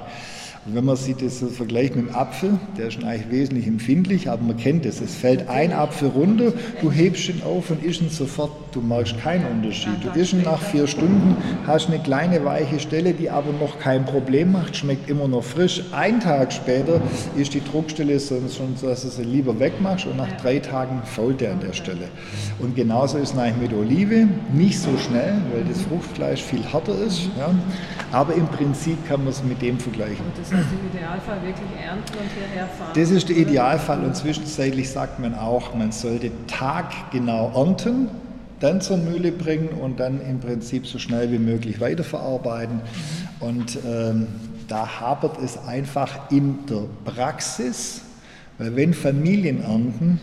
Und 0.69 0.75
wenn 0.75 0.85
man 0.85 0.97
sieht, 0.97 1.23
das 1.23 1.43
vergleicht 1.57 1.97
mit 1.97 2.09
dem 2.09 2.15
Apfel, 2.15 2.59
der 2.77 2.89
ist 2.89 3.03
eigentlich 3.03 3.31
wesentlich 3.31 3.67
empfindlich, 3.67 4.29
aber 4.29 4.43
man 4.43 4.59
kennt 4.59 4.85
es. 4.85 5.01
Es 5.01 5.15
fällt 5.15 5.49
ein 5.49 5.73
Apfel 5.73 6.09
runter, 6.11 6.53
du 6.83 6.93
hebst 6.93 7.31
ihn 7.31 7.43
auf 7.43 7.71
und 7.71 7.83
isst 7.83 8.03
ihn 8.03 8.11
sofort. 8.11 8.51
Du 8.73 8.83
merkst 8.83 9.19
keinen 9.19 9.47
Unterschied. 9.47 9.95
Du 10.03 10.11
isst 10.21 10.35
ihn 10.35 10.43
nach 10.43 10.61
vier 10.61 10.87
Stunden, 10.87 11.39
hast 11.67 11.89
eine 11.89 12.01
kleine 12.01 12.45
weiche 12.45 12.79
Stelle, 12.81 13.15
die 13.15 13.31
aber 13.31 13.51
noch 13.59 13.79
kein 13.79 14.05
Problem 14.05 14.53
macht, 14.53 14.77
schmeckt 14.77 15.09
immer 15.09 15.27
noch 15.27 15.43
frisch. 15.43 15.83
Ein 15.91 16.21
Tag 16.21 16.53
später 16.53 17.01
ist 17.35 17.55
die 17.55 17.65
Druckstelle 17.65 18.21
schon 18.21 18.77
so, 18.77 18.89
dass 18.89 19.03
du 19.03 19.09
sie 19.09 19.25
lieber 19.25 19.59
wegmachst 19.59 20.05
und 20.05 20.19
nach 20.19 20.31
drei 20.43 20.59
Tagen 20.59 21.01
fault 21.03 21.41
er 21.41 21.53
an 21.53 21.61
der 21.61 21.73
Stelle. 21.73 22.09
Und 22.59 22.77
genauso 22.77 23.17
ist 23.17 23.33
es 23.33 23.39
eigentlich 23.39 23.71
mit 23.71 23.79
Olive, 23.79 24.29
nicht 24.53 24.79
so 24.79 24.91
schnell, 24.99 25.41
weil 25.55 25.65
das 25.65 25.81
Fruchtfleisch 25.83 26.43
viel 26.43 26.63
härter 26.63 26.95
ist, 27.07 27.23
ja. 27.39 27.55
aber 28.13 28.35
im 28.35 28.47
Prinzip 28.49 28.99
kann 29.09 29.21
man 29.21 29.31
es 29.31 29.43
mit 29.43 29.63
dem 29.63 29.79
vergleichen. 29.79 30.25
Das 30.59 30.73
im 30.73 30.99
Idealfall 30.99 31.43
wirklich 31.43 31.71
ernten 31.81 32.19
und 32.19 32.31
hierher 32.35 32.67
fahren. 32.67 32.93
Das 32.95 33.11
ist 33.11 33.29
der 33.29 33.37
Idealfall 33.37 34.05
und 34.05 34.17
zwischenzeitlich 34.17 34.91
sagt 34.91 35.21
man 35.21 35.35
auch, 35.35 35.75
man 35.75 35.93
sollte 35.93 36.33
taggenau 36.49 37.53
ernten, 37.55 38.09
dann 38.59 38.81
zur 38.81 38.97
Mühle 38.97 39.31
bringen 39.31 39.69
und 39.69 40.01
dann 40.01 40.21
im 40.21 40.41
Prinzip 40.41 40.87
so 40.87 40.99
schnell 40.99 41.31
wie 41.31 41.39
möglich 41.39 41.81
weiterverarbeiten. 41.81 42.81
Und 43.39 43.79
ähm, 43.87 44.27
da 44.67 45.01
hapert 45.01 45.39
es 45.41 45.59
einfach 45.59 46.31
in 46.31 46.67
der 46.67 46.87
Praxis, 47.05 48.03
weil 48.59 48.75
wenn 48.75 48.95
Familien 48.95 49.63
ernten, 49.63 50.21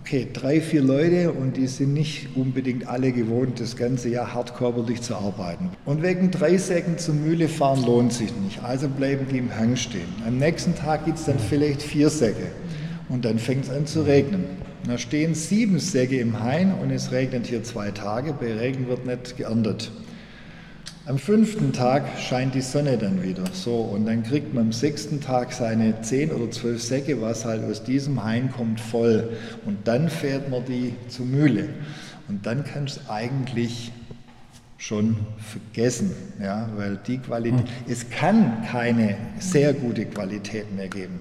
okay, 0.00 0.26
drei, 0.32 0.60
vier 0.60 0.82
Leute 0.82 1.30
und 1.30 1.56
die 1.56 1.66
sind 1.66 1.92
nicht 1.92 2.28
unbedingt 2.34 2.88
alle 2.88 3.12
gewohnt, 3.12 3.60
das 3.60 3.76
ganze 3.76 4.08
Jahr 4.08 4.32
hart 4.32 4.56
körperlich 4.56 5.02
zu 5.02 5.14
arbeiten. 5.14 5.70
Und 5.84 6.02
wegen 6.02 6.30
drei 6.30 6.56
Säcken 6.56 6.96
zur 6.96 7.14
Mühle 7.14 7.48
fahren 7.48 7.84
lohnt 7.84 8.12
sich 8.12 8.34
nicht. 8.36 8.62
Also 8.62 8.88
bleiben 8.88 9.26
die 9.30 9.38
im 9.38 9.54
Hang 9.54 9.76
stehen. 9.76 10.08
Am 10.26 10.38
nächsten 10.38 10.74
Tag 10.74 11.04
gibt 11.04 11.18
es 11.18 11.26
dann 11.26 11.38
vielleicht 11.38 11.82
vier 11.82 12.08
Säcke 12.08 12.46
und 13.10 13.24
dann 13.24 13.38
fängt 13.38 13.64
es 13.64 13.70
an 13.70 13.86
zu 13.86 14.02
regnen. 14.02 14.44
Da 14.86 14.96
stehen 14.96 15.34
sieben 15.34 15.78
Säcke 15.78 16.18
im 16.18 16.42
Hain 16.42 16.72
und 16.72 16.90
es 16.90 17.12
regnet 17.12 17.46
hier 17.46 17.62
zwei 17.62 17.90
Tage. 17.90 18.32
Bei 18.32 18.54
Regen 18.54 18.88
wird 18.88 19.04
nicht 19.04 19.36
geerntet. 19.36 19.92
Am 21.06 21.18
fünften 21.18 21.72
Tag 21.72 22.04
scheint 22.18 22.54
die 22.54 22.60
Sonne 22.60 22.98
dann 22.98 23.22
wieder. 23.22 23.44
So, 23.52 23.76
und 23.76 24.04
dann 24.04 24.22
kriegt 24.22 24.52
man 24.52 24.64
am 24.66 24.72
sechsten 24.72 25.20
Tag 25.20 25.52
seine 25.52 26.02
zehn 26.02 26.30
oder 26.30 26.50
zwölf 26.50 26.82
Säcke, 26.82 27.22
was 27.22 27.46
halt 27.46 27.64
aus 27.64 27.82
diesem 27.82 28.22
Hain 28.22 28.50
kommt, 28.52 28.80
voll. 28.80 29.30
Und 29.64 29.88
dann 29.88 30.10
fährt 30.10 30.50
man 30.50 30.64
die 30.66 30.94
zur 31.08 31.24
Mühle. 31.24 31.70
Und 32.28 32.44
dann 32.44 32.64
kannst 32.64 32.98
du 32.98 33.10
eigentlich 33.10 33.92
schon 34.80 35.14
vergessen, 35.36 36.10
ja, 36.42 36.66
weil 36.74 36.98
die 37.06 37.18
Qualität, 37.18 37.66
es 37.86 38.08
kann 38.08 38.64
keine 38.64 39.14
sehr 39.38 39.74
gute 39.74 40.06
Qualität 40.06 40.74
mehr 40.74 40.88
geben. 40.88 41.20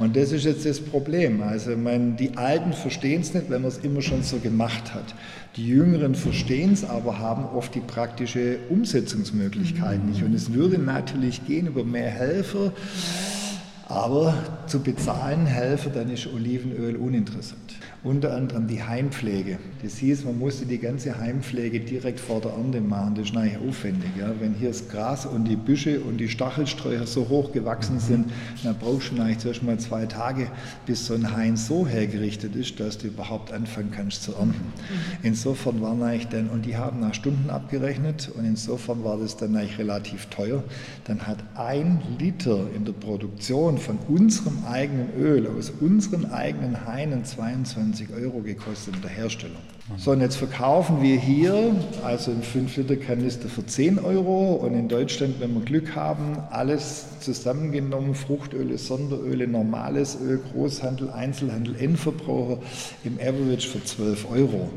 Und 0.00 0.16
das 0.16 0.32
ist 0.32 0.44
jetzt 0.44 0.66
das 0.66 0.80
Problem. 0.80 1.40
Also 1.40 1.76
man, 1.76 2.16
die 2.16 2.36
Alten 2.36 2.72
verstehen 2.72 3.20
es 3.20 3.32
nicht, 3.32 3.48
wenn 3.48 3.62
man 3.62 3.70
es 3.70 3.78
immer 3.78 4.02
schon 4.02 4.24
so 4.24 4.38
gemacht 4.40 4.92
hat. 4.92 5.14
Die 5.54 5.68
Jüngeren 5.68 6.16
verstehen 6.16 6.72
es, 6.72 6.84
aber 6.84 7.20
haben 7.20 7.44
oft 7.44 7.76
die 7.76 7.80
praktische 7.80 8.58
Umsetzungsmöglichkeit 8.70 10.04
nicht. 10.04 10.24
Und 10.24 10.34
es 10.34 10.52
würde 10.52 10.76
natürlich 10.76 11.46
gehen 11.46 11.68
über 11.68 11.84
mehr 11.84 12.10
Helfer, 12.10 12.72
aber 13.88 14.34
zu 14.66 14.80
bezahlen 14.80 15.46
Helfer, 15.46 15.90
dann 15.90 16.10
ist 16.10 16.26
Olivenöl 16.26 16.96
uninteressant 16.96 17.76
unter 18.06 18.34
anderem 18.34 18.68
die 18.68 18.82
Heimpflege. 18.82 19.58
Das 19.82 19.98
hieß, 19.98 20.24
man 20.24 20.38
musste 20.38 20.64
die 20.64 20.78
ganze 20.78 21.18
Heimpflege 21.18 21.80
direkt 21.80 22.20
vor 22.20 22.40
der 22.40 22.52
Ernte 22.52 22.80
machen. 22.80 23.16
Das 23.16 23.28
ist 23.28 23.36
eigentlich 23.36 23.58
aufwendig. 23.68 24.10
Ja. 24.18 24.32
Wenn 24.38 24.54
hier 24.54 24.68
das 24.68 24.88
Gras 24.88 25.26
und 25.26 25.44
die 25.46 25.56
Büsche 25.56 26.00
und 26.00 26.18
die 26.18 26.28
Stachelsträucher 26.28 27.06
so 27.06 27.28
hoch 27.28 27.50
gewachsen 27.52 27.98
sind, 27.98 28.30
dann 28.62 28.76
brauchst 28.78 29.10
du 29.10 29.20
eigentlich 29.20 29.38
zuerst 29.38 29.64
mal 29.64 29.78
zwei 29.78 30.06
Tage, 30.06 30.46
bis 30.86 31.06
so 31.06 31.14
ein 31.14 31.36
Hain 31.36 31.56
so 31.56 31.86
hergerichtet 31.86 32.54
ist, 32.54 32.78
dass 32.78 32.96
du 32.98 33.08
überhaupt 33.08 33.52
anfangen 33.52 33.90
kannst 33.90 34.22
zu 34.22 34.34
ernten. 34.34 34.72
Insofern 35.24 35.80
waren 35.82 36.00
eigentlich 36.02 36.28
dann, 36.28 36.48
und 36.48 36.64
die 36.64 36.76
haben 36.76 37.00
nach 37.00 37.14
Stunden 37.14 37.50
abgerechnet, 37.50 38.30
und 38.36 38.44
insofern 38.44 39.02
war 39.02 39.18
das 39.18 39.36
dann 39.36 39.56
eigentlich 39.56 39.78
relativ 39.78 40.26
teuer. 40.26 40.62
Dann 41.04 41.26
hat 41.26 41.38
ein 41.56 42.00
Liter 42.20 42.66
in 42.74 42.84
der 42.84 42.92
Produktion 42.92 43.78
von 43.78 43.98
unserem 44.08 44.64
eigenen 44.64 45.08
Öl, 45.18 45.48
aus 45.48 45.72
unseren 45.80 46.26
eigenen 46.26 46.86
Hainen 46.86 47.24
22 47.24 47.95
20 47.96 48.14
Euro 48.14 48.40
gekostet 48.40 48.94
in 48.96 49.02
der 49.02 49.10
Herstellung. 49.10 49.56
So, 49.96 50.10
und 50.10 50.20
jetzt 50.20 50.36
verkaufen 50.36 51.00
wir 51.00 51.16
hier 51.16 51.74
also 52.04 52.30
einen 52.30 52.42
5-Liter-Kanister 52.42 53.48
für 53.48 53.64
10 53.64 53.98
Euro 54.00 54.54
und 54.54 54.74
in 54.74 54.88
Deutschland, 54.88 55.36
wenn 55.40 55.54
wir 55.54 55.62
Glück 55.62 55.94
haben, 55.94 56.36
alles 56.50 57.06
zusammengenommen, 57.20 58.14
Fruchtöle, 58.14 58.76
Sonderöle, 58.76 59.46
normales 59.46 60.18
Öl, 60.20 60.40
Großhandel, 60.52 61.10
Einzelhandel, 61.10 61.76
Endverbraucher 61.76 62.58
im 63.04 63.18
Average 63.18 63.68
für 63.68 63.82
12 63.82 64.30
Euro. 64.30 64.70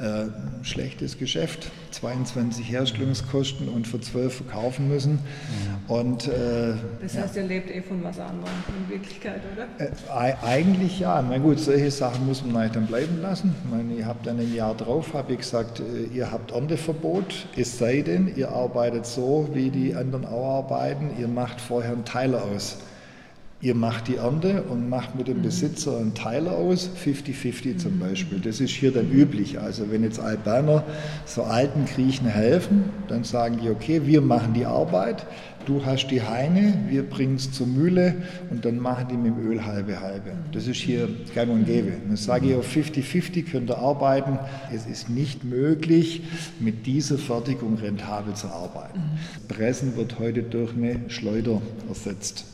Äh, 0.00 0.28
schlechtes 0.62 1.18
Geschäft, 1.18 1.70
22 1.90 2.70
Herstellungskosten 2.70 3.68
und 3.68 3.86
für 3.86 4.00
12 4.00 4.34
verkaufen 4.34 4.88
müssen. 4.88 5.12
Mhm. 5.12 5.94
Und, 5.94 6.26
äh, 6.26 6.72
das 7.02 7.18
heißt, 7.18 7.36
ja. 7.36 7.42
ihr 7.42 7.48
lebt 7.48 7.70
eh 7.70 7.82
von 7.82 8.02
was 8.02 8.18
anderem 8.18 8.50
in 8.78 8.94
Wirklichkeit, 8.94 9.42
oder? 9.52 9.66
Äh, 9.78 10.34
eigentlich 10.42 11.00
ja. 11.00 11.20
Na 11.20 11.36
gut, 11.36 11.60
solche 11.60 11.90
Sachen 11.90 12.24
muss 12.24 12.42
man 12.42 12.72
dann 12.72 12.86
bleiben 12.86 13.20
lassen. 13.20 13.54
Ich 13.62 13.70
meine, 13.70 13.92
ihr 13.92 14.06
habt 14.06 14.26
dann 14.26 14.38
ein 14.38 14.54
Jahr 14.54 14.74
drauf, 14.74 15.12
habe 15.12 15.32
ich 15.34 15.40
gesagt, 15.40 15.80
äh, 15.80 16.16
ihr 16.16 16.32
habt 16.32 16.52
Ernteverbot, 16.52 17.48
es 17.56 17.76
sei 17.76 18.00
denn, 18.00 18.34
ihr 18.36 18.50
arbeitet 18.50 19.04
so, 19.04 19.50
wie 19.52 19.68
die 19.68 19.94
anderen 19.94 20.24
auch 20.24 20.64
arbeiten, 20.64 21.10
ihr 21.18 21.28
macht 21.28 21.60
vorher 21.60 21.92
einen 21.92 22.06
Teiler 22.06 22.44
aus. 22.44 22.78
Ihr 23.62 23.74
macht 23.74 24.08
die 24.08 24.16
Ernte 24.16 24.62
und 24.62 24.88
macht 24.88 25.16
mit 25.16 25.28
dem 25.28 25.38
mhm. 25.38 25.42
Besitzer 25.42 25.98
einen 25.98 26.14
Teiler 26.14 26.52
aus, 26.52 26.88
50-50 27.04 27.76
zum 27.76 27.96
mhm. 27.96 27.98
Beispiel. 28.00 28.38
Das 28.38 28.58
ist 28.58 28.70
hier 28.70 28.90
dann 28.90 29.10
üblich. 29.10 29.60
Also 29.60 29.90
wenn 29.90 30.02
jetzt 30.02 30.18
Albaner 30.18 30.82
so 31.26 31.42
alten 31.42 31.84
Griechen 31.84 32.26
helfen, 32.26 32.84
dann 33.08 33.22
sagen 33.24 33.58
die, 33.62 33.68
okay, 33.68 34.06
wir 34.06 34.22
machen 34.22 34.54
die 34.54 34.64
Arbeit, 34.64 35.26
du 35.66 35.84
hast 35.84 36.08
die 36.08 36.22
Heine, 36.22 36.72
wir 36.88 37.02
bringen 37.02 37.34
es 37.34 37.52
zur 37.52 37.66
Mühle 37.66 38.14
und 38.48 38.64
dann 38.64 38.78
machen 38.78 39.08
die 39.10 39.16
mit 39.18 39.36
dem 39.36 39.46
Öl 39.46 39.66
halbe 39.66 40.00
halbe. 40.00 40.30
Das 40.52 40.66
ist 40.66 40.78
hier 40.78 41.10
gang 41.34 41.50
und 41.50 41.66
gäbe. 41.66 41.92
Dann 42.06 42.16
sage 42.16 42.48
ich, 42.48 42.54
auf 42.54 42.66
50-50 42.66 43.50
könnt 43.50 43.70
ihr 43.70 43.76
arbeiten. 43.76 44.38
Es 44.74 44.86
ist 44.86 45.10
nicht 45.10 45.44
möglich, 45.44 46.22
mit 46.60 46.86
dieser 46.86 47.18
Fertigung 47.18 47.76
rentabel 47.76 48.32
zu 48.32 48.48
arbeiten. 48.48 49.00
Mhm. 49.00 49.48
Pressen 49.48 49.96
wird 49.96 50.18
heute 50.18 50.42
durch 50.42 50.72
eine 50.72 51.10
Schleuder 51.10 51.60
ersetzt. 51.88 52.46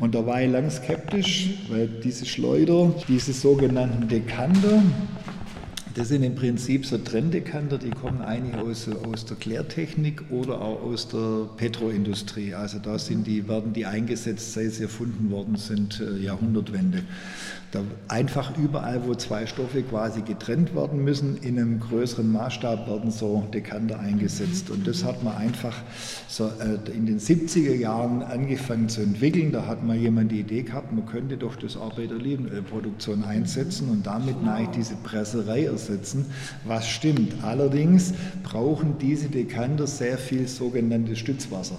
Und 0.00 0.14
da 0.14 0.26
war 0.26 0.42
ich 0.42 0.50
lang 0.50 0.70
skeptisch, 0.70 1.50
weil 1.68 1.88
diese 1.88 2.26
Schleuder, 2.26 2.92
diese 3.08 3.32
sogenannten 3.32 4.08
Dekanter, 4.08 4.82
das 5.96 6.08
sind 6.08 6.22
im 6.22 6.34
Prinzip 6.34 6.84
so 6.84 6.98
Trenndekanter, 6.98 7.78
die 7.78 7.88
kommen 7.88 8.20
eigentlich 8.20 8.54
aus, 8.54 8.86
aus 8.86 9.24
der 9.24 9.38
Klärtechnik 9.38 10.24
oder 10.30 10.60
auch 10.60 10.82
aus 10.82 11.08
der 11.08 11.48
Petroindustrie. 11.56 12.52
Also 12.52 12.78
da 12.78 12.98
sind 12.98 13.26
die, 13.26 13.48
werden 13.48 13.72
die 13.72 13.86
eingesetzt, 13.86 14.52
seit 14.52 14.72
sie 14.72 14.82
erfunden 14.82 15.30
worden 15.30 15.56
sind, 15.56 15.98
äh, 16.00 16.18
Jahrhundertwende. 16.18 17.02
Da 17.72 17.80
einfach 18.08 18.56
überall, 18.58 19.06
wo 19.06 19.14
zwei 19.14 19.46
Stoffe 19.46 19.82
quasi 19.82 20.20
getrennt 20.20 20.74
werden 20.74 21.02
müssen, 21.02 21.38
in 21.38 21.58
einem 21.58 21.80
größeren 21.80 22.30
Maßstab 22.30 22.86
werden 22.86 23.10
so 23.10 23.48
Dekanter 23.52 23.98
eingesetzt. 23.98 24.68
Und 24.68 24.86
das 24.86 25.02
hat 25.02 25.24
man 25.24 25.34
einfach 25.36 25.74
so 26.28 26.44
äh, 26.44 26.90
in 26.94 27.06
den 27.06 27.18
70er 27.18 27.74
Jahren 27.74 28.22
angefangen 28.22 28.90
zu 28.90 29.00
entwickeln. 29.00 29.50
Da 29.50 29.66
hat 29.66 29.82
mal 29.82 29.96
jemand 29.96 30.30
die 30.30 30.40
Idee 30.40 30.62
gehabt, 30.62 30.92
man 30.92 31.06
könnte 31.06 31.38
doch 31.38 31.56
das 31.56 31.74
auch 31.74 31.94
bei 31.94 32.06
Olivenölproduktion 32.06 33.24
einsetzen 33.24 33.88
und 33.88 34.06
damit 34.06 34.36
wow. 34.42 34.68
diese 34.76 34.94
Presserei 34.96 35.64
ersetzen. 35.64 35.85
Was 36.64 36.88
stimmt. 36.88 37.42
Allerdings 37.42 38.12
brauchen 38.42 38.98
diese 38.98 39.28
Dekanter 39.28 39.86
sehr 39.86 40.18
viel 40.18 40.48
sogenanntes 40.48 41.18
Stützwasser. 41.18 41.78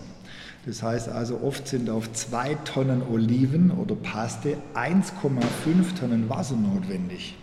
Das 0.66 0.84
heißt 0.84 1.08
also, 1.08 1.40
oft 1.42 1.68
sind 1.68 1.90
auf 1.90 2.12
zwei 2.12 2.56
Tonnen 2.66 3.02
Oliven 3.02 3.72
oder 3.72 3.96
Paste 3.96 4.58
1,5 4.76 5.98
Tonnen 5.98 6.30
Wasser 6.30 6.58
notwendig. 6.58 7.36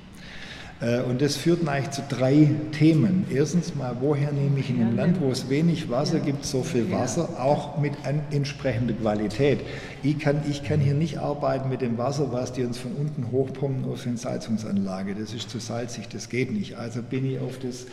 Äh, 0.84 1.00
und 1.02 1.22
das 1.22 1.36
führt 1.36 1.66
eigentlich 1.66 1.90
zu 1.90 2.02
drei 2.08 2.50
Themen. 2.72 3.26
Erstens 3.32 3.74
mal, 3.74 3.96
woher 4.00 4.32
nehme 4.32 4.58
ich 4.60 4.70
in 4.70 4.80
einem 4.80 4.96
Land, 4.96 5.20
wo 5.20 5.30
es 5.30 5.48
wenig 5.48 5.88
Wasser 5.90 6.20
gibt, 6.20 6.44
so 6.44 6.62
viel 6.62 6.90
Wasser, 6.90 7.40
auch 7.40 7.78
mit 7.78 7.92
entsprechender 8.30 8.94
Qualität. 8.94 9.60
Ich 10.02 10.18
kann, 10.18 10.42
ich 10.48 10.62
kann 10.62 10.80
hier 10.80 10.94
nicht 10.94 11.18
arbeiten 11.18 11.68
mit 11.70 11.80
dem 11.80 11.96
Wasser, 11.96 12.32
was 12.32 12.52
die 12.52 12.64
uns 12.64 12.78
von 12.78 12.92
unten 12.92 13.30
hochpumpen 13.32 13.90
auf 13.90 14.02
die 14.02 14.16
Salzungsanlage. 14.16 15.14
Das 15.14 15.32
ist 15.32 15.48
zu 15.48 15.58
salzig, 15.58 16.08
das 16.08 16.28
geht 16.28 16.52
nicht. 16.52 16.76
Also 16.76 17.02
bin 17.02 17.24
ich 17.24 17.38
auf 17.40 17.58
das 17.58 17.86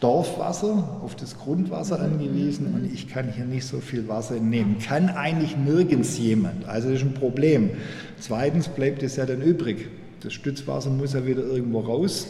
Dorfwasser, 0.00 1.00
auf 1.02 1.14
das 1.14 1.38
Grundwasser 1.38 2.00
angewiesen 2.00 2.72
und 2.74 2.90
ich 2.90 3.08
kann 3.08 3.30
hier 3.30 3.44
nicht 3.44 3.66
so 3.66 3.80
viel 3.80 4.08
Wasser 4.08 4.36
nehmen. 4.36 4.78
Kann 4.78 5.10
eigentlich 5.10 5.58
nirgends 5.58 6.16
jemand. 6.16 6.66
Also 6.66 6.88
das 6.88 7.00
ist 7.00 7.06
ein 7.06 7.14
Problem. 7.14 7.70
Zweitens 8.18 8.68
bleibt 8.68 9.02
es 9.02 9.16
ja 9.16 9.26
dann 9.26 9.42
übrig. 9.42 9.88
Das 10.22 10.32
Stützwasser 10.32 10.90
muss 10.90 11.14
ja 11.14 11.26
wieder 11.26 11.42
irgendwo 11.42 11.80
raus. 11.80 12.26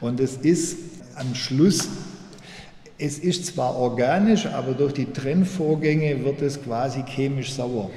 Und 0.00 0.20
es 0.20 0.36
ist 0.36 0.78
am 1.14 1.34
Schluss, 1.34 1.88
es 2.98 3.18
ist 3.18 3.46
zwar 3.46 3.76
organisch, 3.76 4.46
aber 4.46 4.72
durch 4.72 4.92
die 4.92 5.06
Trennvorgänge 5.06 6.24
wird 6.24 6.42
es 6.42 6.62
quasi 6.62 7.02
chemisch 7.02 7.52
sauer. 7.52 7.90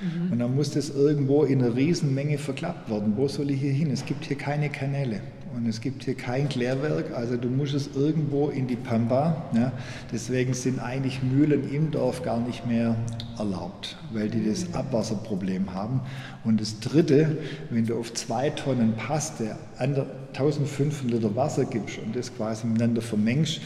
Mhm. 0.00 0.32
Und 0.32 0.38
dann 0.38 0.54
muss 0.54 0.70
das 0.70 0.90
irgendwo 0.90 1.44
in 1.44 1.62
einer 1.62 1.74
Riesenmenge 1.74 2.38
verklappt 2.38 2.90
werden. 2.90 3.14
Wo 3.16 3.28
soll 3.28 3.50
ich 3.50 3.60
hier 3.60 3.72
hin? 3.72 3.90
Es 3.90 4.04
gibt 4.04 4.24
hier 4.24 4.36
keine 4.36 4.70
Kanäle 4.70 5.20
und 5.54 5.66
es 5.66 5.80
gibt 5.80 6.04
hier 6.04 6.14
kein 6.14 6.48
Klärwerk, 6.48 7.12
also 7.14 7.36
du 7.36 7.48
musst 7.48 7.74
es 7.74 7.90
irgendwo 7.94 8.48
in 8.48 8.66
die 8.66 8.76
Pampa. 8.76 9.44
Ja. 9.54 9.72
Deswegen 10.12 10.54
sind 10.54 10.78
eigentlich 10.78 11.22
Mühlen 11.22 11.72
im 11.72 11.90
Dorf 11.90 12.22
gar 12.22 12.40
nicht 12.40 12.66
mehr 12.66 12.96
erlaubt, 13.38 13.96
weil 14.12 14.28
die 14.28 14.44
das 14.44 14.74
Abwasserproblem 14.74 15.74
haben. 15.74 16.00
Und 16.44 16.60
das 16.60 16.80
Dritte, 16.80 17.36
wenn 17.70 17.86
du 17.86 17.98
auf 17.98 18.12
zwei 18.14 18.50
Tonnen 18.50 18.94
Paste 18.96 19.56
1500 19.78 21.02
Liter 21.02 21.36
Wasser 21.36 21.64
gibst 21.64 21.98
und 21.98 22.16
das 22.16 22.34
quasi 22.34 22.66
miteinander 22.66 23.02
vermengst, 23.02 23.60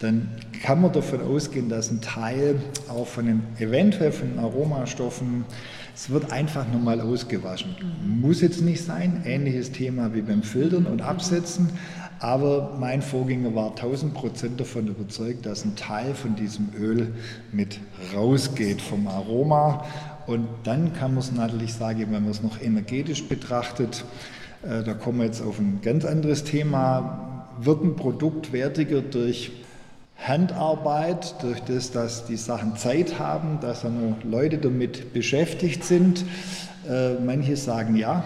dann 0.00 0.28
kann 0.62 0.80
man 0.80 0.92
davon 0.92 1.20
ausgehen, 1.22 1.68
dass 1.68 1.90
ein 1.90 2.00
Teil 2.00 2.56
auch 2.88 3.06
von 3.06 3.26
den 3.26 3.42
eventuell 3.58 4.12
von 4.12 4.30
den 4.30 4.38
Aromastoffen 4.38 5.44
es 5.94 6.10
wird 6.10 6.32
einfach 6.32 6.66
nochmal 6.72 7.00
ausgewaschen. 7.00 7.76
Muss 8.04 8.40
jetzt 8.40 8.62
nicht 8.62 8.84
sein, 8.84 9.22
ähnliches 9.24 9.72
Thema 9.72 10.14
wie 10.14 10.22
beim 10.22 10.42
Filtern 10.42 10.86
und 10.86 11.02
Absetzen, 11.02 11.70
aber 12.18 12.76
mein 12.78 13.02
Vorgänger 13.02 13.54
war 13.54 13.70
1000 13.70 14.14
Prozent 14.14 14.60
davon 14.60 14.86
überzeugt, 14.86 15.44
dass 15.44 15.64
ein 15.64 15.74
Teil 15.74 16.14
von 16.14 16.36
diesem 16.36 16.68
Öl 16.78 17.14
mit 17.50 17.80
rausgeht 18.14 18.80
vom 18.80 19.08
Aroma. 19.08 19.84
Und 20.26 20.46
dann 20.62 20.92
kann 20.92 21.14
man 21.14 21.18
es 21.18 21.32
natürlich 21.32 21.74
sagen, 21.74 22.06
wenn 22.10 22.22
man 22.22 22.30
es 22.30 22.42
noch 22.42 22.60
energetisch 22.60 23.24
betrachtet, 23.24 24.04
äh, 24.62 24.84
da 24.84 24.94
kommen 24.94 25.18
wir 25.18 25.26
jetzt 25.26 25.42
auf 25.42 25.58
ein 25.58 25.80
ganz 25.82 26.04
anderes 26.04 26.44
Thema, 26.44 27.48
wird 27.60 27.82
ein 27.82 27.96
Produkt 27.96 28.52
wertiger 28.52 29.00
durch 29.00 29.50
Handarbeit, 30.22 31.42
durch 31.42 31.60
das, 31.60 31.90
dass 31.90 32.26
die 32.26 32.36
Sachen 32.36 32.76
Zeit 32.76 33.18
haben, 33.18 33.58
dass 33.60 33.82
dann 33.82 34.16
Leute 34.22 34.58
damit 34.58 35.12
beschäftigt 35.12 35.84
sind. 35.84 36.24
Äh, 36.88 37.14
manche 37.14 37.56
sagen 37.56 37.96
ja, 37.96 38.24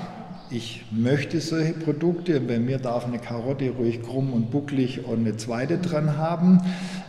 ich 0.51 0.85
möchte 0.93 1.41
solche 1.41 1.73
Produkte. 1.73 2.41
Bei 2.41 2.59
mir 2.59 2.79
darf 2.79 3.07
eine 3.07 3.19
Karotte 3.19 3.71
ruhig 3.71 4.03
krumm 4.03 4.33
und 4.33 4.51
bucklig 4.51 5.05
und 5.05 5.21
eine 5.21 5.37
zweite 5.37 5.79
dran 5.79 6.17
haben. 6.17 6.61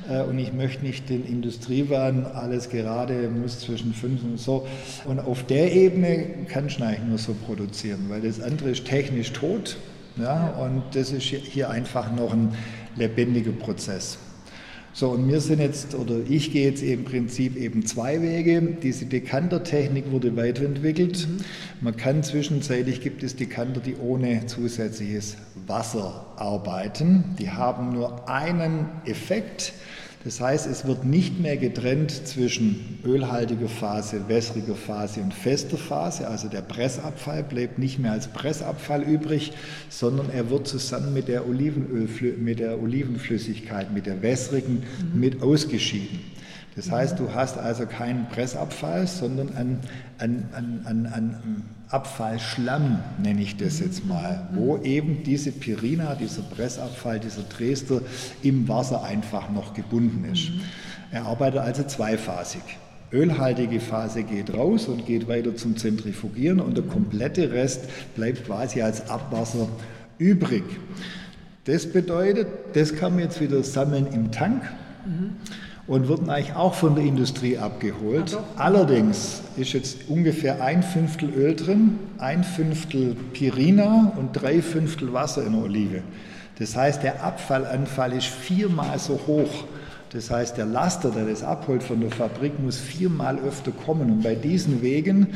Äh, 0.10 0.24
und 0.24 0.40
ich 0.40 0.54
möchte 0.54 0.84
nicht 0.84 1.10
den 1.10 1.26
Industriewaren 1.26 2.26
alles 2.26 2.70
gerade, 2.70 3.30
muss 3.30 3.60
zwischen 3.60 3.94
fünf 3.94 4.24
und 4.24 4.40
so. 4.40 4.68
Und 5.06 5.20
auf 5.20 5.44
der 5.44 5.74
Ebene 5.74 6.46
kann 6.48 6.68
ich 6.68 6.82
eigentlich 6.82 7.04
nur 7.08 7.18
so 7.18 7.36
produzieren, 7.46 8.06
weil 8.08 8.22
das 8.22 8.42
andere 8.42 8.72
ist 8.72 8.86
technisch 8.86 9.34
tot. 9.34 9.78
Ja, 10.16 10.48
und 10.60 10.82
das 10.94 11.12
ist 11.12 11.24
hier 11.26 11.70
einfach 11.70 12.12
noch 12.12 12.34
ein 12.34 12.56
lebendiger 12.96 13.52
Prozess. 13.52 14.18
So, 15.00 15.10
und 15.10 15.28
wir 15.28 15.42
sind 15.42 15.60
jetzt, 15.60 15.94
oder 15.94 16.16
ich 16.28 16.52
gehe 16.52 16.68
jetzt 16.72 16.82
im 16.82 17.04
Prinzip 17.04 17.56
eben 17.56 17.86
zwei 17.86 18.20
Wege. 18.24 18.64
Diese 18.82 19.06
Dekantertechnik 19.06 20.10
wurde 20.10 20.36
weiterentwickelt. 20.36 21.28
Mhm. 21.28 21.38
Man 21.82 21.96
kann 21.96 22.24
zwischenzeitlich, 22.24 23.02
gibt 23.02 23.22
es 23.22 23.36
Dekanter, 23.36 23.80
die 23.80 23.96
ohne 23.98 24.48
zusätzliches 24.48 25.38
Wasser 25.68 26.26
arbeiten. 26.38 27.36
Die 27.38 27.52
haben 27.52 27.94
nur 27.94 28.28
einen 28.28 28.88
Effekt. 29.06 29.74
Das 30.28 30.42
heißt, 30.42 30.68
es 30.68 30.86
wird 30.86 31.06
nicht 31.06 31.40
mehr 31.40 31.56
getrennt 31.56 32.12
zwischen 32.12 33.00
ölhaltiger 33.06 33.70
Phase, 33.70 34.28
wässriger 34.28 34.76
Phase 34.76 35.22
und 35.22 35.34
fester 35.34 35.78
Phase. 35.78 36.28
Also 36.28 36.50
der 36.50 36.64
Pressabfall 36.64 37.44
bleibt 37.44 37.80
nicht 37.80 37.98
mehr 37.98 38.12
als 38.12 38.28
Pressabfall 38.28 39.04
übrig, 39.04 39.54
sondern 39.88 40.30
er 40.30 40.50
wird 40.50 40.68
zusammen 40.68 41.14
mit 41.14 41.30
der, 41.30 41.48
Olivenöl, 41.48 42.10
mit 42.40 42.60
der 42.60 42.78
Olivenflüssigkeit, 42.84 43.94
mit 43.94 44.06
der 44.06 44.22
wässrigen, 44.22 44.84
mhm. 45.14 45.18
mit 45.18 45.42
ausgeschieden. 45.42 46.20
Das 46.76 46.92
heißt, 46.92 47.18
du 47.20 47.34
hast 47.34 47.58
also 47.58 47.86
keinen 47.86 48.28
Pressabfall, 48.28 49.08
sondern 49.08 49.56
einen, 49.56 49.80
einen, 50.18 50.50
einen, 50.54 51.06
einen 51.06 51.64
Abfallschlamm, 51.90 53.00
nenne 53.22 53.42
ich 53.42 53.56
das 53.56 53.80
jetzt 53.80 54.06
mal, 54.06 54.50
wo 54.54 54.78
eben 54.78 55.24
diese 55.24 55.52
Pirina, 55.52 56.16
dieser 56.16 56.42
Pressabfall, 56.42 57.20
dieser 57.20 57.44
Dresder 57.44 58.02
im 58.44 58.68
Wasser 58.68 59.04
einfach 59.04 59.50
noch 59.50 59.74
gebunden 59.74 60.26
ist. 60.32 60.52
Er 61.12 61.26
arbeitet 61.26 61.62
also 61.62 61.84
zweiphasig. 61.84 62.62
Ölhaltige 63.14 63.80
Phase 63.80 64.24
geht 64.24 64.54
raus 64.54 64.88
und 64.88 65.06
geht 65.06 65.30
weiter 65.30 65.56
zum 65.56 65.78
Zentrifugieren 65.78 66.60
und 66.60 66.76
der 66.76 66.84
komplette 66.84 67.52
Rest 67.54 67.86
bleibt 68.16 68.46
quasi 68.46 68.82
als 68.82 69.10
Abwasser 69.10 69.70
übrig. 70.18 70.66
Das 71.64 71.90
bedeutet, 71.90 72.48
das 72.74 72.96
kann 72.96 73.14
man 73.14 73.24
jetzt 73.24 73.40
wieder 73.40 73.64
sammeln 73.64 74.08
im 74.08 74.32
Tank. 74.32 74.62
Mhm 75.06 75.38
und 75.88 76.10
wurden 76.10 76.30
eigentlich 76.30 76.56
auch 76.56 76.74
von 76.74 76.96
der 76.96 77.06
Industrie 77.06 77.58
abgeholt. 77.58 78.36
Ah, 78.36 78.66
Allerdings 78.66 79.42
ist 79.56 79.74
jetzt 79.74 80.10
ungefähr 80.10 80.62
ein 80.62 80.84
Fünftel 80.84 81.30
Öl 81.34 81.56
drin, 81.56 81.98
ein 82.18 82.44
Fünftel 82.44 83.16
Pirina 83.34 84.12
und 84.18 84.34
drei 84.34 84.62
Fünftel 84.62 85.14
Wasser 85.14 85.46
in 85.46 85.54
der 85.54 85.64
Olive. 85.64 86.02
Das 86.60 86.76
heißt, 86.76 87.04
der 87.04 87.24
Abfallanfall 87.24 88.14
ist 88.14 88.28
viermal 88.28 89.00
so 89.00 89.20
hoch. 89.28 89.66
Das 90.12 90.32
heißt, 90.32 90.58
der 90.58 90.66
Laster, 90.66 91.12
der 91.12 91.26
das 91.26 91.44
abholt 91.44 91.84
von 91.84 92.00
der 92.00 92.12
Fabrik, 92.12 92.60
muss 92.60 92.78
viermal 92.78 93.38
öfter 93.40 93.72
kommen. 93.72 94.10
Und 94.10 94.24
bei 94.24 94.36
diesen 94.36 94.82
Wegen 94.82 95.28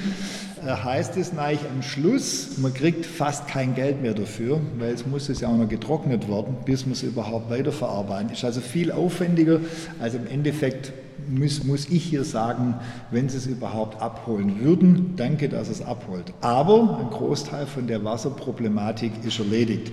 heißt 0.63 1.17
es 1.17 1.38
eigentlich 1.38 1.69
am 1.69 1.82
Schluss, 1.82 2.58
man 2.58 2.74
kriegt 2.74 3.06
fast 3.06 3.47
kein 3.47 3.74
Geld 3.76 4.02
mehr 4.02 4.13
dafür, 4.13 4.60
weil 4.78 4.93
es 4.93 5.06
muss 5.06 5.30
es 5.30 5.41
ja 5.41 5.47
auch 5.47 5.58
noch 5.58 5.67
getrocknet 5.67 6.30
werden, 6.30 6.56
bis 6.65 6.86
man 6.86 6.93
es 6.93 7.04
überhaupt 7.04 7.50
weiterverarbeiten. 7.50 8.32
Ist 8.32 8.43
also 8.43 8.62
viel 8.62 8.91
aufwendiger. 8.91 9.60
Also 10.00 10.17
im 10.17 10.28
Endeffekt 10.28 10.93
muss, 11.30 11.63
muss 11.63 11.89
ich 11.89 12.04
hier 12.04 12.24
sagen, 12.24 12.76
wenn 13.10 13.30
Sie 13.30 13.38
es 13.38 13.47
überhaupt 13.47 14.02
abholen 14.02 14.60
würden, 14.62 15.13
danke, 15.15 15.50
dass 15.50 15.69
es 15.69 15.82
abholt. 15.82 16.34
Aber 16.41 17.00
ein 17.00 17.10
Großteil 17.10 17.65
von 17.65 17.88
der 17.88 18.04
Wasserproblematik 18.04 19.12
ist 19.26 19.39
erledigt. 19.39 19.91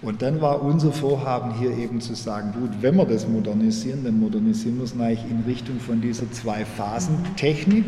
Und 0.00 0.22
dann 0.22 0.40
war 0.40 0.62
unser 0.62 0.92
Vorhaben 0.92 1.58
hier 1.58 1.76
eben 1.76 2.00
zu 2.00 2.14
sagen, 2.14 2.52
gut, 2.52 2.70
wenn 2.80 2.96
wir 2.96 3.04
das 3.04 3.26
modernisieren, 3.26 4.04
dann 4.04 4.20
modernisieren 4.20 4.78
wir 4.78 4.84
es 4.84 4.92
eigentlich 4.92 5.24
in 5.28 5.42
Richtung 5.46 5.80
von 5.80 6.00
dieser 6.00 6.30
Zwei-Phasen-Technik 6.30 7.84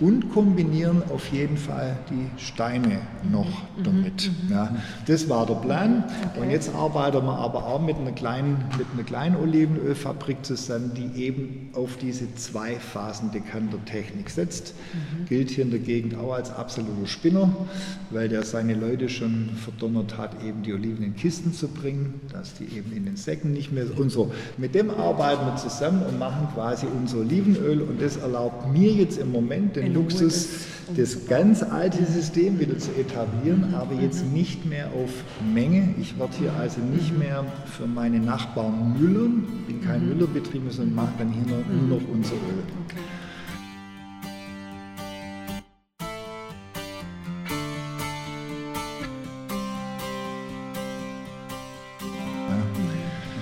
und 0.00 0.30
kombinieren 0.32 1.02
auf 1.10 1.32
jeden 1.32 1.56
Fall 1.56 1.96
die 2.10 2.40
Steine 2.40 3.00
noch 3.30 3.46
mhm. 3.76 3.82
damit. 3.82 4.30
Mhm. 4.44 4.52
Ja, 4.52 4.76
das 5.06 5.28
war 5.28 5.46
der 5.46 5.54
Plan. 5.54 6.04
Okay. 6.32 6.40
Und 6.40 6.50
jetzt 6.50 6.74
arbeiten 6.74 7.24
wir 7.24 7.38
aber 7.38 7.66
auch 7.66 7.80
mit 7.80 7.96
einer 7.96 8.12
kleinen, 8.12 8.64
mit 8.76 8.86
einer 8.92 9.04
kleinen 9.04 9.36
Olivenölfabrik 9.36 10.44
zusammen, 10.44 10.92
die 10.94 11.22
eben 11.22 11.70
auf 11.72 11.96
diese 11.96 12.34
zwei 12.34 12.74
Phasen 12.74 13.30
Dekanter-Technik 13.32 14.28
setzt. 14.28 14.74
Mhm. 14.92 15.26
Gilt 15.26 15.50
hier 15.50 15.64
in 15.64 15.70
der 15.70 15.80
Gegend 15.80 16.16
auch 16.16 16.34
als 16.34 16.52
absoluter 16.52 17.06
Spinner, 17.06 17.50
weil 18.10 18.28
der 18.28 18.42
seine 18.42 18.74
Leute 18.74 19.08
schon 19.08 19.50
verdonnert 19.56 20.18
hat, 20.18 20.42
eben 20.44 20.62
die 20.62 20.74
Oliven 20.74 21.04
in 21.04 21.16
Kisten 21.16 21.54
zu 21.54 21.68
bringen, 21.68 22.20
dass 22.32 22.54
die 22.54 22.64
eben 22.64 22.92
in 22.92 23.06
den 23.06 23.16
Säcken 23.16 23.52
nicht 23.52 23.72
mehr 23.72 23.86
und 23.96 24.10
so. 24.10 24.32
Mit 24.58 24.74
dem 24.74 24.90
arbeiten 24.90 25.46
wir 25.46 25.56
zusammen 25.56 26.02
und 26.02 26.18
machen 26.18 26.48
quasi 26.54 26.86
unser 26.86 27.18
Olivenöl 27.18 27.80
und 27.80 28.02
das 28.02 28.16
erlaubt 28.16 28.70
mir 28.72 28.92
jetzt 28.92 29.18
im 29.18 29.32
Moment 29.32 29.76
den 29.76 29.85
Luxus, 29.92 30.48
das 30.96 31.26
ganz 31.26 31.62
alte 31.62 32.04
System 32.04 32.60
wieder 32.60 32.78
zu 32.78 32.92
etablieren, 32.92 33.74
aber 33.74 33.94
jetzt 33.94 34.24
nicht 34.32 34.64
mehr 34.66 34.86
auf 34.88 35.10
Menge. 35.52 35.94
Ich 36.00 36.18
werde 36.18 36.36
hier 36.38 36.52
also 36.54 36.80
nicht 36.80 37.16
mehr 37.18 37.44
für 37.66 37.86
meine 37.86 38.20
Nachbarn 38.20 38.96
müllern, 39.00 39.44
bin 39.66 39.80
kein. 39.80 40.08
Müllerbetrieb, 40.08 40.62
sondern 40.70 40.94
mache 40.94 41.12
dann 41.18 41.32
hier 41.32 41.46
nur, 41.46 41.88
nur 41.88 41.98
noch 41.98 42.08
unser 42.08 42.34
Öl. 42.34 42.62
Okay. 42.84 43.00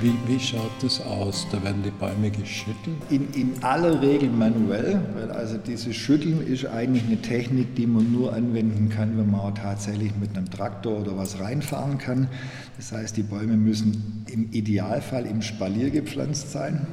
Wie, 0.04 0.12
wie 0.26 0.38
schaut 0.38 0.70
das 0.82 1.00
aus? 1.00 1.46
Da 1.50 1.64
werden 1.64 1.82
die 1.82 1.90
Bäume 1.90 2.30
geschüttelt? 2.30 2.98
In, 3.08 3.32
in 3.32 3.54
aller 3.62 4.02
Regel 4.02 4.28
manuell, 4.28 5.00
weil 5.14 5.30
also 5.30 5.56
dieses 5.56 5.96
Schütteln 5.96 6.46
ist 6.46 6.66
eigentlich 6.66 7.04
eine 7.04 7.22
Technik, 7.22 7.74
die 7.74 7.86
man 7.86 8.12
nur 8.12 8.34
anwenden 8.34 8.90
kann, 8.90 9.16
wenn 9.16 9.30
man 9.30 9.40
auch 9.40 9.54
tatsächlich 9.54 10.12
mit 10.20 10.36
einem 10.36 10.50
Traktor 10.50 11.00
oder 11.00 11.16
was 11.16 11.40
reinfahren 11.40 11.96
kann. 11.96 12.28
Das 12.76 12.90
heißt, 12.90 13.16
die 13.16 13.22
Bäume 13.22 13.56
müssen 13.56 14.24
im 14.30 14.50
Idealfall 14.50 15.26
im 15.26 15.42
Spalier 15.42 15.90
gepflanzt 15.90 16.50
sein. 16.50 16.86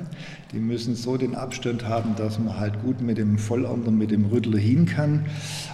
Die 0.52 0.60
müssen 0.60 0.96
so 0.96 1.17
den 1.17 1.34
Abstand 1.34 1.88
haben, 1.88 2.15
dass 2.17 2.38
man 2.38 2.60
halt 2.60 2.82
gut 2.84 3.02
mit 3.02 3.17
dem 3.17 3.38
Vollernter, 3.38 3.89
mit 3.89 4.12
dem 4.12 4.26
Rüttler 4.26 4.60
hin 4.60 4.86
kann. 4.86 5.26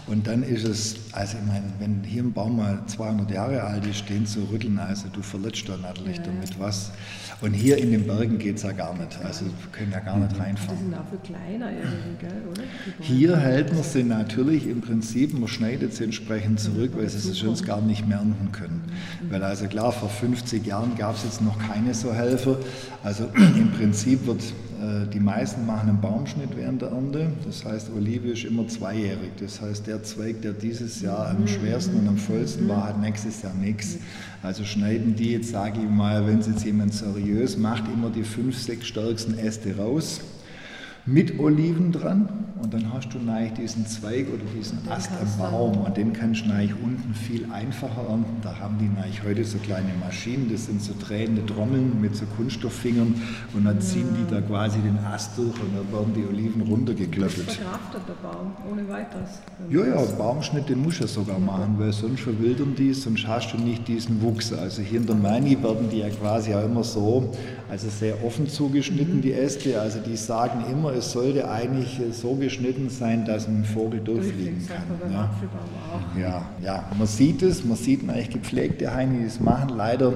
Und 0.05 0.27
dann 0.27 0.43
ist 0.43 0.65
es, 0.65 0.95
also 1.11 1.37
ich 1.37 1.45
meine, 1.45 1.65
wenn 1.79 2.03
hier 2.03 2.23
ein 2.23 2.31
Baum 2.31 2.57
mal 2.57 2.83
200 2.85 3.31
Jahre 3.31 3.63
alt 3.63 3.85
ist, 3.85 4.07
den 4.07 4.25
zu 4.25 4.43
rütteln, 4.51 4.79
also 4.79 5.07
du 5.11 5.21
verletzt 5.21 5.67
da 5.67 5.75
natürlich 5.77 6.17
ja. 6.17 6.23
damit 6.23 6.57
was. 6.59 6.91
Und 7.41 7.53
hier 7.53 7.77
in 7.77 7.91
den 7.91 8.07
Bergen 8.07 8.37
geht 8.39 8.57
es 8.57 8.63
ja 8.63 8.71
gar 8.71 8.95
nicht. 8.97 9.19
Also 9.23 9.45
wir 9.45 9.51
können 9.71 9.91
ja 9.91 9.99
gar 9.99 10.17
nicht 10.17 10.39
reinfahren. 10.39 10.77
Die 10.77 10.83
sind 10.85 10.95
auch 10.95 11.09
viel 11.09 11.19
kleiner 11.19 11.71
irgendwie, 11.71 12.17
gell, 12.19 12.41
oder? 12.49 12.63
Hier 12.99 13.37
hält 13.37 13.73
man 13.73 13.83
sie 13.83 14.03
natürlich 14.03 14.67
im 14.67 14.81
Prinzip, 14.81 15.37
man 15.37 15.47
schneidet 15.47 15.93
sie 15.93 16.05
entsprechend 16.05 16.59
zurück, 16.59 16.93
weil 16.95 17.07
sie 17.09 17.17
es 17.17 17.37
sonst 17.37 17.65
gar 17.65 17.81
nicht 17.81 18.07
mehr 18.07 18.17
ernten 18.17 18.51
können. 18.51 18.81
Mhm. 19.21 19.31
Weil 19.31 19.43
also 19.43 19.67
klar, 19.67 19.91
vor 19.99 20.09
50 20.09 20.65
Jahren 20.65 20.95
gab 20.97 21.15
es 21.15 21.23
jetzt 21.23 21.41
noch 21.41 21.57
keine 21.59 21.93
so 21.93 22.13
Helfer. 22.13 22.57
Also 23.03 23.25
im 23.35 23.71
Prinzip 23.71 24.25
wird 24.25 24.41
äh, 24.41 25.07
die 25.11 25.19
meisten 25.19 25.65
machen 25.65 25.89
einen 25.89 26.01
Baumschnitt 26.01 26.55
während 26.55 26.81
der 26.81 26.89
Ernte. 26.89 27.31
Das 27.45 27.65
heißt, 27.65 27.89
Olive 27.95 28.29
ist 28.29 28.45
immer 28.45 28.67
zweijährig. 28.67 29.31
Das 29.39 29.61
heißt, 29.61 29.87
der 29.87 30.03
Zweig, 30.03 30.41
der 30.41 30.53
dieses 30.53 31.01
Jahr 31.01 31.29
am 31.29 31.47
schwersten 31.47 31.97
und 31.97 32.07
am 32.07 32.17
vollsten 32.17 32.67
war, 32.69 32.87
hat 32.87 33.01
nächstes 33.01 33.41
Jahr 33.41 33.53
nichts. 33.53 33.97
Also 34.43 34.63
schneiden 34.63 35.15
die 35.15 35.31
jetzt, 35.31 35.49
sage 35.49 35.79
ich 35.81 35.89
mal, 35.89 36.27
wenn 36.27 36.39
es 36.39 36.47
jetzt 36.47 36.63
jemand 36.63 36.93
seriös 36.93 37.57
macht, 37.57 37.83
immer 37.91 38.09
die 38.09 38.23
fünf, 38.23 38.57
sechs 38.57 38.87
stärksten 38.87 39.37
Äste 39.37 39.77
raus 39.77 40.21
mit 41.05 41.39
Oliven 41.39 41.91
dran 41.91 42.27
und 42.61 42.73
dann 42.73 42.91
hast 42.91 43.09
du 43.13 43.19
eigentlich 43.31 43.53
diesen 43.53 43.85
Zweig 43.85 44.27
oder 44.33 44.43
diesen 44.57 44.79
Ast 44.89 45.11
am 45.11 45.51
Baum 45.51 45.77
und 45.77 45.95
den 45.95 46.13
kannst 46.13 46.45
du 46.45 46.51
unten 46.51 47.13
viel 47.13 47.47
einfacher 47.51 48.01
ernten. 48.09 48.41
Da 48.41 48.57
haben 48.59 48.77
die 48.79 48.85
eigentlich 48.99 49.23
heute 49.23 49.43
so 49.43 49.57
kleine 49.59 49.91
Maschinen, 49.99 50.49
das 50.51 50.65
sind 50.65 50.81
so 50.81 50.93
drehende 50.99 51.45
Trommeln 51.45 52.01
mit 52.01 52.15
so 52.15 52.25
Kunststofffingern 52.35 53.21
und 53.53 53.65
dann 53.65 53.79
ziehen 53.81 54.07
die 54.17 54.33
da 54.33 54.41
quasi 54.41 54.79
den 54.79 54.97
Ast 54.99 55.37
durch 55.37 55.53
und 55.59 55.75
dann 55.75 55.91
werden 55.91 56.13
die 56.15 56.25
Oliven 56.25 56.61
runtergeklöppelt. 56.61 57.47
Das 57.47 57.55
verkraftet 57.55 58.01
der 58.07 58.27
Baum 58.27 58.51
ohne 58.71 58.87
weiteres. 58.87 59.41
Ja, 59.69 59.85
ja, 59.85 60.05
Baumschnitt, 60.17 60.69
den 60.69 60.81
musst 60.81 60.99
du 60.99 61.03
ja 61.03 61.07
sogar 61.07 61.39
machen, 61.39 61.75
weil 61.77 61.93
sonst 61.93 62.21
verwildern 62.21 62.75
die, 62.75 62.93
sonst 62.93 63.27
hast 63.27 63.53
du 63.53 63.57
nicht 63.57 63.87
diesen 63.87 64.21
Wuchs. 64.21 64.51
Also 64.51 64.81
hier 64.81 64.99
in 64.99 65.05
der 65.05 65.15
Mani 65.15 65.61
werden 65.61 65.89
die 65.91 65.99
ja 65.99 66.09
quasi 66.09 66.53
auch 66.53 66.63
immer 66.63 66.83
so, 66.83 67.31
also 67.69 67.87
sehr 67.89 68.23
offen 68.25 68.47
zugeschnitten, 68.47 69.17
mhm. 69.17 69.21
die 69.21 69.33
Äste. 69.33 69.79
Also 69.79 69.99
die 69.99 70.15
sagen 70.15 70.63
immer, 70.71 70.93
es 70.93 71.11
sollte 71.11 71.49
eigentlich 71.49 71.99
so 72.11 72.33
geschnitten 72.35 72.46
sein, 72.89 73.25
dass 73.25 73.47
ein 73.47 73.63
Vogel 73.65 73.99
durchfliegen 73.99 74.67
kann. 74.67 75.11
Ja. 75.11 76.19
ja, 76.19 76.49
ja, 76.63 76.91
man 76.97 77.07
sieht 77.07 77.41
es, 77.41 77.63
man 77.63 77.77
sieht 77.77 78.07
eigentlich 78.09 78.29
gepflegte 78.29 78.93
Heine, 78.93 79.19
die 79.19 79.25
es 79.25 79.39
machen. 79.39 79.69
Leider 79.75 80.13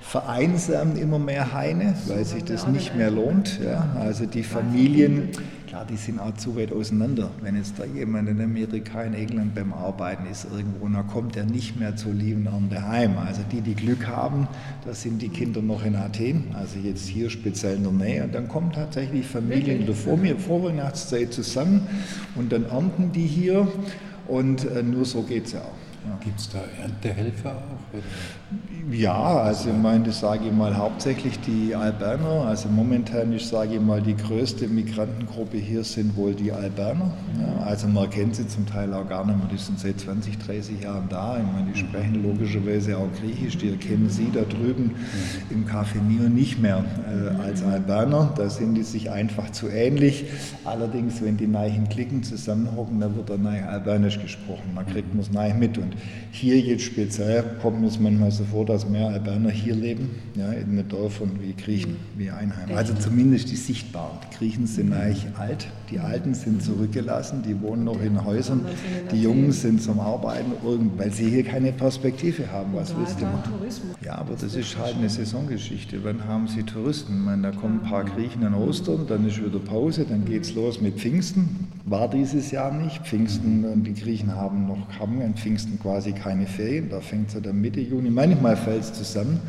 vereinsamen 0.00 0.96
immer 0.96 1.18
mehr 1.18 1.54
Haine, 1.54 1.94
weil 2.06 2.24
sich 2.24 2.44
das 2.44 2.66
nicht 2.66 2.94
mehr 2.96 3.10
lohnt. 3.10 3.60
Ja. 3.64 3.96
Also 3.98 4.26
die 4.26 4.42
Familien 4.42 5.30
Klar, 5.72 5.86
die 5.86 5.96
sind 5.96 6.20
auch 6.20 6.34
zu 6.34 6.54
weit 6.54 6.70
auseinander. 6.70 7.30
Wenn 7.40 7.56
jetzt 7.56 7.78
da 7.78 7.86
jemand 7.86 8.28
in 8.28 8.42
Amerika, 8.42 9.04
in 9.04 9.14
England 9.14 9.54
beim 9.54 9.72
Arbeiten 9.72 10.26
ist 10.26 10.46
irgendwo, 10.52 10.86
dann 10.86 11.06
kommt 11.06 11.34
er 11.34 11.46
nicht 11.46 11.80
mehr 11.80 11.96
zu 11.96 12.12
Liebenernte 12.12 12.86
heim. 12.86 13.16
Also 13.16 13.40
die, 13.50 13.62
die 13.62 13.74
Glück 13.74 14.06
haben, 14.06 14.48
da 14.84 14.92
sind 14.92 15.22
die 15.22 15.30
Kinder 15.30 15.62
noch 15.62 15.82
in 15.82 15.96
Athen, 15.96 16.44
also 16.52 16.78
jetzt 16.78 17.08
hier 17.08 17.30
speziell 17.30 17.76
in 17.76 17.84
der 17.84 17.92
Nähe. 17.92 18.24
Und 18.24 18.34
dann 18.34 18.48
kommen 18.48 18.70
tatsächlich 18.70 19.26
Familien 19.26 19.80
in 19.80 19.86
der 19.86 19.94
Vor 19.94 20.18
Vorweihnachtszeit 20.18 21.32
zusammen 21.32 21.86
und 22.34 22.52
dann 22.52 22.66
ernten 22.66 23.10
die 23.12 23.26
hier 23.26 23.66
und 24.28 24.66
äh, 24.66 24.82
nur 24.82 25.06
so 25.06 25.22
geht 25.22 25.46
es 25.46 25.52
ja 25.52 25.60
auch. 25.60 25.91
Ja. 26.04 26.18
Gibt 26.22 26.40
es 26.40 26.50
da 26.50 26.58
Erntehelfer 26.80 27.50
auch? 27.50 27.94
Oder? 27.96 28.02
Ja, 28.94 29.14
also 29.14 29.70
ich 29.70 29.76
meine, 29.76 30.04
das 30.04 30.20
sage 30.20 30.46
ich 30.46 30.52
mal 30.52 30.76
hauptsächlich 30.76 31.38
die 31.40 31.74
Alberner. 31.74 32.46
Also 32.46 32.68
momentan 32.68 33.32
ist, 33.32 33.48
sage 33.48 33.74
ich 33.74 33.80
mal, 33.80 34.02
die 34.02 34.16
größte 34.16 34.66
Migrantengruppe 34.66 35.56
hier 35.56 35.84
sind 35.84 36.16
wohl 36.16 36.34
die 36.34 36.50
Alberner. 36.50 37.12
Ja, 37.40 37.64
also 37.64 37.86
man 37.86 38.10
kennt 38.10 38.34
sie 38.34 38.46
zum 38.48 38.66
Teil 38.66 38.92
auch 38.92 39.08
gar 39.08 39.24
nicht 39.24 39.38
mehr, 39.38 39.46
die 39.52 39.58
sind 39.58 39.78
seit 39.78 40.00
20, 40.00 40.38
30 40.38 40.82
Jahren 40.82 41.08
da. 41.08 41.38
Ich 41.38 41.52
meine, 41.52 41.70
die 41.72 41.78
sprechen 41.78 42.22
logischerweise 42.22 42.98
auch 42.98 43.08
Griechisch, 43.20 43.56
die 43.58 43.70
erkennen 43.70 44.10
sie 44.10 44.30
da 44.32 44.42
drüben 44.42 44.96
im 45.50 45.64
Café 45.64 46.02
Nio 46.02 46.28
nicht 46.28 46.60
mehr 46.60 46.84
äh, 47.08 47.42
als 47.42 47.62
Alberner. 47.62 48.32
Da 48.36 48.50
sind 48.50 48.74
die 48.74 48.82
sich 48.82 49.10
einfach 49.10 49.50
zu 49.52 49.68
ähnlich. 49.68 50.24
Allerdings, 50.64 51.22
wenn 51.22 51.36
die 51.36 51.46
Neichen 51.46 51.88
klicken 51.88 52.24
zusammenhocken, 52.24 52.98
dann 52.98 53.14
wird 53.14 53.30
dann 53.30 53.42
Neich 53.42 53.64
Albanisch 53.64 54.20
gesprochen. 54.20 54.74
Man 54.74 54.86
kriegt 54.86 55.14
man 55.14 55.22
es 55.22 55.30
Neich 55.30 55.54
mit. 55.54 55.78
Und 55.78 55.91
hier 56.30 56.58
jetzt 56.58 56.84
speziell 56.84 57.44
kommt 57.60 57.84
es 57.86 57.98
manchmal 57.98 58.30
so 58.30 58.44
vor, 58.44 58.64
dass 58.66 58.88
mehr 58.88 59.08
Albaner 59.08 59.50
hier 59.50 59.74
leben, 59.74 60.10
ja, 60.34 60.52
in 60.52 60.76
den 60.76 60.88
Dörfern 60.88 61.38
wie 61.40 61.52
Griechen, 61.52 61.96
wie 62.16 62.30
Einheim. 62.30 62.74
Also 62.74 62.94
zumindest 62.94 63.50
die 63.50 63.56
sichtbaren. 63.56 64.18
Griechen 64.36 64.66
sind 64.66 64.92
eigentlich 64.92 65.26
alt, 65.38 65.68
die 65.92 66.00
Alten 66.00 66.32
sind 66.32 66.62
zurückgelassen, 66.62 67.42
die 67.46 67.60
wohnen 67.60 67.84
noch 67.84 68.00
in 68.00 68.24
Häusern, 68.24 68.64
die 69.10 69.22
Jungen 69.22 69.52
sind 69.52 69.82
zum 69.82 70.00
Arbeiten, 70.00 70.52
weil 70.96 71.12
sie 71.12 71.28
hier 71.28 71.44
keine 71.44 71.72
Perspektive 71.72 72.50
haben. 72.50 72.70
Was 72.72 72.96
willst 72.96 73.20
du 73.20 73.24
machen? 73.26 73.52
Ja, 74.02 74.16
aber 74.16 74.34
das 74.34 74.54
ist 74.54 74.78
halt 74.78 74.96
eine 74.96 75.10
Saisongeschichte. 75.10 76.02
Wann 76.02 76.26
haben 76.26 76.48
sie 76.48 76.62
Touristen? 76.62 77.18
Ich 77.18 77.24
meine, 77.24 77.42
da 77.42 77.50
kommen 77.50 77.80
ein 77.82 77.90
paar 77.90 78.04
Griechen 78.04 78.44
an 78.44 78.54
Ostern, 78.54 79.06
dann 79.06 79.26
ist 79.26 79.44
wieder 79.44 79.58
Pause, 79.58 80.06
dann 80.08 80.24
geht 80.24 80.44
es 80.44 80.54
los 80.54 80.80
mit 80.80 80.98
Pfingsten. 80.98 81.68
War 81.84 82.08
dieses 82.08 82.50
Jahr 82.50 82.72
nicht. 82.72 83.02
Pfingsten, 83.02 83.84
die 83.84 83.94
Griechen 83.94 84.34
haben 84.34 84.66
noch 84.66 84.78
haben 84.98 85.20
an 85.20 85.34
Pfingsten 85.34 85.78
quasi 85.78 86.12
keine 86.12 86.46
Ferien, 86.46 86.88
da 86.88 87.00
fängt 87.00 87.28
es 87.28 87.34
ja 87.34 87.40
dann 87.40 87.60
Mitte 87.60 87.80
Juni. 87.80 88.08
Manchmal 88.08 88.56
fällt 88.56 88.82
es 88.82 88.92
zusammen. 88.94 89.40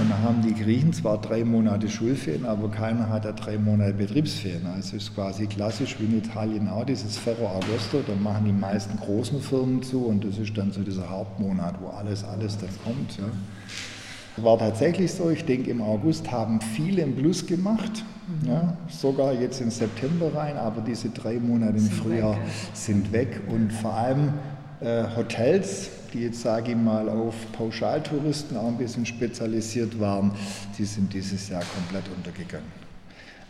Und 0.00 0.10
dann 0.10 0.22
haben 0.22 0.42
die 0.42 0.52
Griechen 0.52 0.92
zwar 0.92 1.20
drei 1.20 1.44
Monate 1.44 1.88
Schulferien, 1.88 2.44
aber 2.44 2.68
keiner 2.70 3.08
hat 3.08 3.24
ja 3.24 3.32
drei 3.32 3.56
Monate 3.56 3.92
Betriebsferien. 3.94 4.66
Also 4.66 4.96
es 4.96 5.04
ist 5.04 5.14
quasi 5.14 5.46
klassisch 5.56 5.96
wie 5.98 6.04
in 6.04 6.18
Italien 6.18 6.68
auch 6.68 6.84
dieses 6.84 7.16
Ferro 7.16 7.48
Agosto, 7.48 8.02
da 8.06 8.14
machen 8.14 8.44
die 8.44 8.52
meisten 8.52 8.98
großen 8.98 9.40
Firmen 9.40 9.82
zu 9.82 10.04
und 10.04 10.24
das 10.24 10.38
ist 10.38 10.56
dann 10.56 10.70
so 10.70 10.82
dieser 10.82 11.08
Hauptmonat, 11.08 11.76
wo 11.80 11.88
alles, 11.88 12.24
alles 12.24 12.58
dann 12.58 12.68
kommt. 12.84 13.16
Ja. 13.18 14.44
War 14.44 14.58
tatsächlich 14.58 15.12
so, 15.12 15.30
ich 15.30 15.46
denke 15.46 15.70
im 15.70 15.80
August 15.80 16.30
haben 16.30 16.60
viele 16.60 17.02
im 17.02 17.16
Plus 17.16 17.46
gemacht, 17.46 18.04
ja, 18.44 18.76
sogar 18.88 19.32
jetzt 19.32 19.62
im 19.62 19.70
September 19.70 20.34
rein, 20.34 20.58
aber 20.58 20.82
diese 20.82 21.08
drei 21.08 21.38
Monate 21.38 21.78
im 21.78 21.90
Frühjahr 21.90 22.36
sind 22.74 23.12
weg 23.12 23.40
und 23.48 23.72
vor 23.72 23.94
allem 23.94 24.34
äh, 24.80 25.04
Hotels, 25.16 25.88
die 26.12 26.20
jetzt 26.20 26.42
sage 26.42 26.72
ich 26.72 26.76
mal 26.76 27.08
auf 27.08 27.34
Pauschaltouristen 27.52 28.58
auch 28.58 28.68
ein 28.68 28.76
bisschen 28.76 29.06
spezialisiert 29.06 29.98
waren, 29.98 30.32
die 30.76 30.84
sind 30.84 31.14
dieses 31.14 31.48
Jahr 31.48 31.62
komplett 31.74 32.04
untergegangen. 32.14 32.85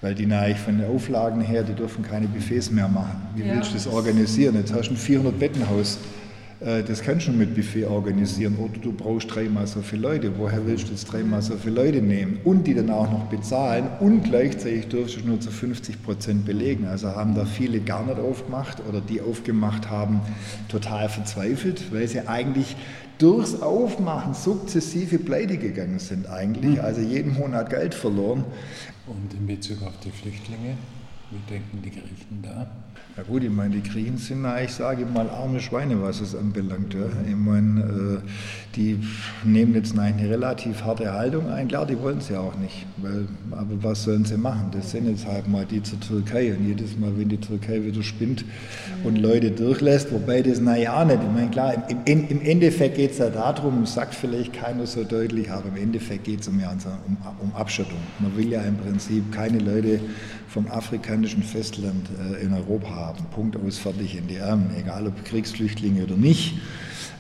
Weil 0.07 0.15
die 0.15 0.25
natürlich 0.25 0.59
von 0.59 0.79
den 0.79 0.87
Auflagen 0.89 1.41
her, 1.41 1.65
die 1.65 1.73
dürfen 1.73 2.05
keine 2.05 2.29
Buffets 2.29 2.71
mehr 2.71 2.87
machen. 2.87 3.27
Wie 3.35 3.43
ja. 3.43 3.57
willst 3.57 3.71
du 3.71 3.75
das 3.75 3.89
organisieren? 3.89 4.55
Jetzt 4.55 4.73
hast 4.73 4.87
du 4.87 4.95
ein 4.95 4.97
400 4.97 5.37
Bettenhaus 5.37 5.97
äh, 5.97 6.26
das 6.61 7.03
kannst 7.03 7.29
du 7.29 7.33
mit 7.33 7.55
Buffet 7.55 7.85
organisieren 7.85 8.57
oder 8.57 8.79
du 8.81 8.91
brauchst 8.91 9.35
dreimal 9.35 9.67
so 9.67 9.83
viele 9.83 10.03
Leute. 10.03 10.39
Woher 10.39 10.67
willst 10.67 10.89
du 10.89 10.93
jetzt 10.93 11.05
dreimal 11.05 11.43
so 11.43 11.55
viele 11.57 11.75
Leute 11.75 12.01
nehmen 12.01 12.39
und 12.45 12.67
die 12.67 12.75
dann 12.75 12.89
auch 12.89 13.11
noch 13.11 13.27
bezahlen 13.27 13.89
und 14.01 14.25
gleichzeitig 14.25 14.89
dürfst 14.89 15.17
du 15.17 15.27
nur 15.27 15.39
zu 15.39 15.51
50 15.51 16.03
Prozent 16.03 16.47
belegen. 16.47 16.87
Also 16.87 17.09
haben 17.09 17.35
da 17.35 17.45
viele 17.45 17.81
gar 17.81 18.07
nicht 18.07 18.19
aufgemacht 18.19 18.83
oder 18.89 19.03
die 19.03 19.21
aufgemacht 19.21 19.91
haben, 19.91 20.21
total 20.69 21.11
verzweifelt, 21.11 21.93
weil 21.93 22.09
sie 22.09 22.27
eigentlich 22.27 22.75
durchs 23.19 23.61
Aufmachen 23.61 24.35
sukzessive 24.35 25.19
pleite 25.19 25.59
gegangen 25.59 25.99
sind 25.99 26.29
eigentlich, 26.29 26.77
mhm. 26.77 26.85
also 26.85 27.01
jeden 27.01 27.35
Monat 27.35 27.71
Geld 27.71 27.95
verloren. 27.95 28.45
Und 29.07 29.35
in 29.35 29.47
Bezug 29.47 29.83
auf 29.83 29.99
die 30.05 30.11
Flüchtlinge, 30.11 30.77
wie 31.31 31.53
denken 31.53 31.83
die 31.83 31.91
Griechen 31.91 32.43
da? 32.43 32.67
Ja 33.17 33.23
gut, 33.23 33.43
ich 33.43 33.51
meine, 33.51 33.77
die 33.77 33.83
Griechen 33.83 34.19
sind 34.19 34.47
ich 34.63 34.73
sage 34.73 35.07
mal, 35.07 35.29
arme 35.31 35.59
Schweine, 35.59 36.03
was 36.03 36.21
es 36.21 36.37
anbelangt. 36.37 36.93
Ja. 36.93 37.07
Ich 37.27 37.35
meine, 37.35 37.81
äh, 37.81 38.29
die 38.77 39.01
nehmen 39.43 39.75
jetzt 39.75 39.99
eine 39.99 40.29
relativ 40.29 40.85
harte 40.85 41.11
Haltung 41.11 41.49
ein. 41.49 41.67
Klar, 41.67 41.87
die 41.87 41.99
wollen 41.99 42.19
es 42.19 42.29
ja 42.29 42.41
auch 42.41 42.55
nicht. 42.57 42.85
Weil, 42.99 43.27
aber 43.53 43.83
was 43.83 44.05
sollen 44.05 44.27
sie 44.27 44.37
machen? 44.37 44.69
Das 44.73 44.91
sind 44.91 45.09
jetzt 45.09 45.27
halt 45.27 45.49
mal 45.49 45.65
die 45.65 45.83
zur 45.83 45.99
Türkei. 45.99 46.53
Und 46.53 46.67
jedes 46.67 46.99
Mal, 46.99 47.11
wenn 47.17 47.31
die 47.31 47.39
Türkei 47.39 47.83
wieder 47.83 48.03
spinnt 48.03 48.45
und 49.03 49.17
Leute 49.17 49.51
durchlässt, 49.51 50.13
wobei 50.13 50.43
das, 50.43 50.61
naja, 50.61 51.03
nicht. 51.05 51.21
Ich 51.23 51.35
meine, 51.35 51.51
klar, 51.51 51.89
im, 52.05 52.29
im 52.29 52.43
Endeffekt 52.43 52.97
geht 52.97 53.13
es 53.13 53.19
ja 53.19 53.31
darum, 53.31 53.87
sagt 53.87 54.15
vielleicht 54.15 54.53
keiner 54.53 54.87
so 54.87 55.05
deutlich, 55.05 55.51
aber 55.51 55.71
im 55.71 55.77
Endeffekt 55.77 56.25
geht 56.25 56.43
es 56.43 56.49
um, 56.49 56.61
ja, 56.61 56.71
um, 56.71 57.17
um 57.41 57.55
Abschottung. 57.55 57.99
Man 58.19 58.37
will 58.37 58.51
ja 58.51 58.61
im 58.61 58.77
Prinzip 58.77 59.33
keine 59.33 59.59
Leute 59.59 60.01
vom 60.57 60.69
afrikanischen 60.69 61.43
Festland 61.43 62.09
äh, 62.19 62.43
in 62.43 62.55
Europa 62.55 62.89
haben. 62.89 63.27
Punkt 63.35 63.59
aus, 63.59 63.77
fertig 63.77 64.17
in 64.17 64.27
die 64.27 64.41
Arme, 64.41 64.71
egal 64.79 65.07
ob 65.07 65.23
Kriegsflüchtlinge 65.27 66.03
oder 66.05 66.17
nicht. 66.17 66.55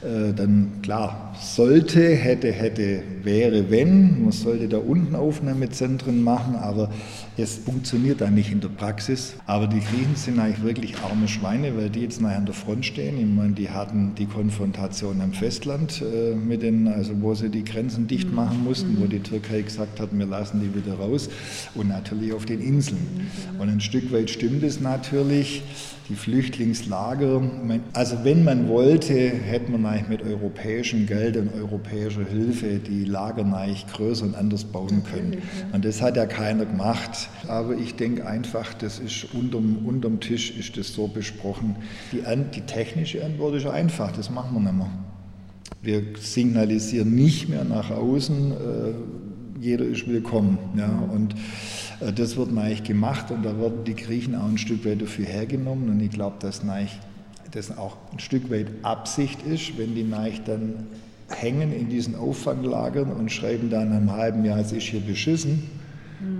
Äh, 0.02 0.35
dann 0.35 0.72
klar, 0.82 1.35
sollte, 1.40 2.00
hätte, 2.00 2.52
hätte 2.52 3.02
wäre, 3.22 3.70
wenn, 3.70 4.22
man 4.22 4.32
sollte 4.32 4.68
da 4.68 4.76
unten 4.76 5.14
Aufnahmezentren 5.14 6.22
machen, 6.22 6.54
aber 6.54 6.90
es 7.38 7.56
funktioniert 7.56 8.20
dann 8.20 8.35
nicht 8.35 8.52
in 8.52 8.61
der 8.61 8.68
Praxis. 8.68 9.37
Aber 9.46 9.66
die 9.66 9.80
Griechen 9.80 10.14
sind 10.14 10.38
eigentlich 10.38 10.62
wirklich 10.62 10.96
arme 10.98 11.28
Schweine, 11.28 11.76
weil 11.76 11.88
die 11.88 12.00
jetzt 12.00 12.20
nachher 12.20 12.38
an 12.38 12.46
der 12.46 12.54
Front 12.54 12.85
stehen. 12.85 13.18
Ich 13.18 13.26
meine, 13.26 13.54
die 13.54 13.70
hatten 13.70 14.14
die 14.16 14.26
Konfrontation 14.26 15.20
am 15.22 15.32
Festland 15.32 16.02
äh, 16.02 16.35
mit 16.35 16.62
den, 16.62 16.88
also 16.88 17.12
wo 17.20 17.35
sie 17.35 17.48
die 17.48 17.64
Grenzen 17.64 18.06
dicht 18.06 18.32
machen 18.32 18.64
mussten, 18.64 18.96
wo 18.98 19.04
mhm. 19.04 19.11
die 19.11 19.20
Türkei 19.20 19.62
gesagt 19.62 19.98
hat, 19.98 20.11
wir 20.12 20.26
lassen 20.26 20.61
die 20.61 20.74
wieder 20.74 20.94
raus 20.94 21.30
und 21.74 21.88
natürlich 21.88 22.35
auf 22.35 22.44
den 22.44 22.61
Inseln. 22.61 22.98
Mhm. 23.54 23.61
Und 23.61 23.68
ein 23.70 23.80
Stück 23.80 24.12
weit 24.12 24.28
stimmt 24.28 24.62
es 24.62 24.80
natürlich 24.80 25.62
die 26.09 26.14
Flüchtlingslager. 26.14 27.42
Also 27.92 28.18
wenn 28.22 28.44
man 28.44 28.68
wollte, 28.68 29.14
hätte 29.14 29.72
man 29.72 29.82
eigentlich 29.96 30.09
mit 30.09 30.22
europäischem 30.22 31.06
Geld 31.06 31.37
und 31.37 31.54
europäischer 31.54 32.24
Hilfe 32.24 32.78
die 32.78 33.04
Lager 33.04 33.44
eigentlich 33.44 33.87
größer 33.87 34.24
und 34.24 34.35
anders 34.35 34.64
bauen 34.64 35.02
können. 35.04 35.42
Und 35.72 35.85
das 35.85 36.02
hat 36.02 36.16
ja 36.16 36.26
keiner 36.26 36.66
gemacht. 36.66 37.28
Aber 37.48 37.74
ich 37.74 37.94
denke 37.94 38.26
einfach, 38.26 38.74
das 38.74 38.98
ist 38.98 39.28
unterm, 39.35 39.87
unterm 39.87 40.20
Tisch 40.20 40.50
ist 40.56 40.76
das 40.76 40.92
so 40.92 41.09
besprochen. 41.09 41.76
Die, 42.12 42.22
die 42.54 42.61
technische 42.62 43.24
Antwort 43.24 43.54
ist 43.54 43.66
einfach, 43.66 44.12
das 44.12 44.30
machen 44.30 44.54
wir 44.54 44.61
nicht 44.61 44.76
mehr. 44.76 44.90
Wir 45.82 46.02
signalisieren 46.18 47.14
nicht 47.14 47.48
mehr 47.48 47.64
nach 47.64 47.90
außen, 47.90 48.52
äh, 48.52 48.54
jeder 49.61 49.85
ist 49.85 50.06
willkommen. 50.09 50.59
Ja, 50.76 50.90
und 51.12 51.35
äh, 52.00 52.12
das 52.12 52.37
wird 52.37 52.50
eigentlich 52.50 52.85
gemacht 52.85 53.30
und 53.30 53.44
da 53.44 53.59
werden 53.59 53.85
die 53.85 53.94
Griechen 53.94 54.35
auch 54.35 54.48
ein 54.48 54.59
Stück 54.59 54.85
weit 54.85 55.00
dafür 55.00 55.26
hergenommen 55.26 55.88
und 55.88 56.00
ich 56.00 56.11
glaube, 56.11 56.37
dass 56.40 56.62
das 57.57 57.77
auch 57.77 57.97
ein 58.12 58.19
Stück 58.19 58.51
weit 58.51 58.66
Absicht 58.83 59.42
ist, 59.42 59.79
wenn 59.79 59.95
die 59.95 60.05
Neich 60.05 60.42
dann 60.45 60.87
hängen 61.29 61.73
in 61.73 61.88
diesen 61.88 62.14
Auffanglagern 62.14 63.11
und 63.11 63.33
schreiben 63.33 63.71
dann 63.71 63.92
einem 63.92 64.12
halben 64.12 64.45
Jahr, 64.45 64.59
es 64.59 64.73
ist 64.73 64.85
hier 64.85 65.01
beschissen. 65.01 65.62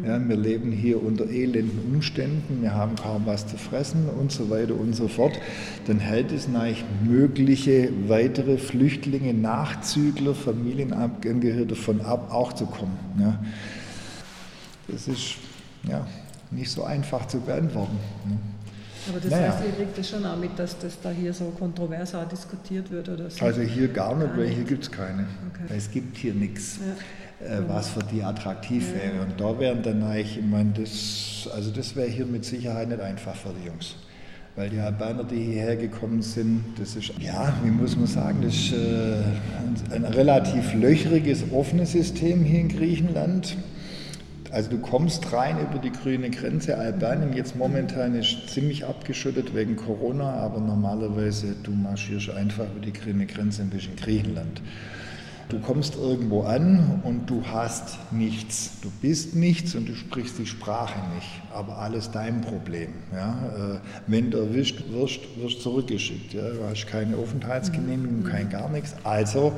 Ja, 0.07 0.27
wir 0.27 0.37
leben 0.37 0.73
hier 0.73 1.03
unter 1.03 1.29
elenden 1.29 1.79
Umständen, 1.93 2.63
wir 2.63 2.73
haben 2.73 2.97
kaum 2.97 3.27
was 3.27 3.47
zu 3.47 3.59
fressen 3.59 4.09
und 4.09 4.33
so 4.33 4.49
weiter 4.49 4.75
und 4.75 4.95
so 4.95 5.07
fort. 5.07 5.39
Dann 5.87 5.99
hält 5.99 6.33
es 6.33 6.49
eigentlich 6.49 6.85
mögliche 7.05 7.91
weitere 8.09 8.57
Flüchtlinge, 8.57 9.35
Nachzügler, 9.35 10.35
Familienangehörige 10.35 11.67
davon 11.67 12.01
ab, 12.01 12.33
auch 12.33 12.55
zu 12.55 12.65
kommen. 12.65 12.97
Ja. 13.21 13.39
Das 14.89 15.09
ist 15.09 15.35
ja, 15.87 16.07
nicht 16.51 16.71
so 16.71 16.85
einfach 16.85 17.27
zu 17.27 17.41
beantworten. 17.41 17.99
Ne? 18.27 18.39
Aber 19.09 19.21
das 19.21 19.31
naja. 19.31 19.53
heißt, 19.53 19.65
ihr 19.65 19.73
kriegt 19.73 19.99
das 19.99 20.09
schon 20.09 20.25
auch 20.25 20.37
mit, 20.37 20.59
dass 20.59 20.79
das 20.79 21.01
da 21.01 21.11
hier 21.11 21.33
so 21.33 21.47
kontrovers 21.59 22.15
auch 22.15 22.29
diskutiert 22.29 22.91
wird 22.91 23.09
oder 23.09 23.31
so? 23.31 23.45
Also 23.45 23.61
hier 23.63 23.89
gar 23.89 24.15
nicht, 24.17 24.29
gar 24.29 24.37
weil 24.37 24.49
hier 24.49 24.65
gibt 24.65 24.85
es 24.85 24.91
keine. 24.91 25.27
Okay. 25.53 25.75
Es 25.77 25.91
gibt 25.91 26.17
hier 26.17 26.35
nichts, 26.35 26.79
ja. 27.41 27.59
äh, 27.59 27.69
was 27.69 27.91
für 27.91 28.03
die 28.03 28.23
attraktiv 28.23 28.89
ja. 28.89 29.03
wäre. 29.03 29.23
Und 29.23 29.41
da 29.41 29.59
wären 29.59 29.83
dann 29.83 30.03
eigentlich, 30.03 30.39
ich 30.39 30.45
meine, 30.45 30.73
das, 30.73 31.49
also 31.55 31.71
das 31.71 31.95
wäre 31.95 32.09
hier 32.09 32.27
mit 32.27 32.45
Sicherheit 32.45 32.89
nicht 32.89 33.01
einfach 33.01 33.35
für 33.35 33.53
die 33.61 33.67
Jungs. 33.67 33.97
Weil 34.57 34.71
die 34.71 34.79
Albaner, 34.79 35.25
die 35.25 35.37
hierher 35.37 35.77
gekommen 35.77 36.23
sind, 36.23 36.65
das 36.79 36.97
ist, 36.97 37.13
ja, 37.21 37.53
wie 37.63 37.71
muss 37.71 37.95
man 37.95 38.07
sagen, 38.07 38.39
das 38.43 38.55
ist 38.55 38.73
äh, 38.73 39.95
ein 39.95 40.05
relativ 40.05 40.73
löchriges, 40.73 41.45
offenes 41.53 41.93
System 41.93 42.43
hier 42.43 42.61
in 42.61 42.69
Griechenland. 42.69 43.57
Also 44.57 44.71
du 44.71 44.79
kommst 44.79 45.35
rein 45.35 45.61
über 45.61 45.79
die 45.79 45.93
grüne 45.93 46.31
Grenze. 46.31 46.79
Albanien 46.79 47.35
jetzt 47.35 47.57
momentan 47.57 48.15
ist 48.15 48.49
ziemlich 48.49 48.87
abgeschüttet 48.87 49.55
wegen 49.55 49.77
Corona, 49.77 50.33
aber 50.33 50.61
normalerweise 50.61 51.55
du 51.63 51.73
marschierst 51.73 52.31
einfach 52.31 52.65
über 52.75 52.81
die 52.81 52.95
grüne 52.95 53.27
Grenze 53.27 53.61
ein 53.61 53.69
bisschen 53.69 53.97
Griechenland. 53.97 54.63
Du 55.51 55.61
kommst 55.61 55.97
irgendwo 55.97 56.43
an 56.45 57.03
und 57.05 57.29
du 57.29 57.45
hast 57.53 57.99
nichts. 58.13 58.81
Du 58.81 58.91
bist 59.03 59.37
nichts 59.37 59.75
und 59.75 59.91
du 59.91 59.95
sprichst 59.95 60.39
die 60.39 60.47
Sprache 60.47 60.99
nicht. 61.15 61.29
Aber 61.53 61.77
alles 61.77 62.11
dein 62.11 62.41
Problem. 62.41 62.95
Ja? 63.13 63.77
Äh, 63.77 63.79
wenn 64.07 64.31
du 64.31 64.39
erwischt 64.39 64.83
wirst, 64.91 65.21
wirst 65.37 65.61
zurückgeschickt. 65.61 66.33
Ja? 66.33 66.49
Du 66.49 66.65
hast 66.69 66.87
keine 66.87 67.19
Aufenthaltsgenehmigung, 67.19 68.25
kein 68.25 68.49
gar 68.49 68.71
nichts. 68.71 68.97
Also 69.05 69.53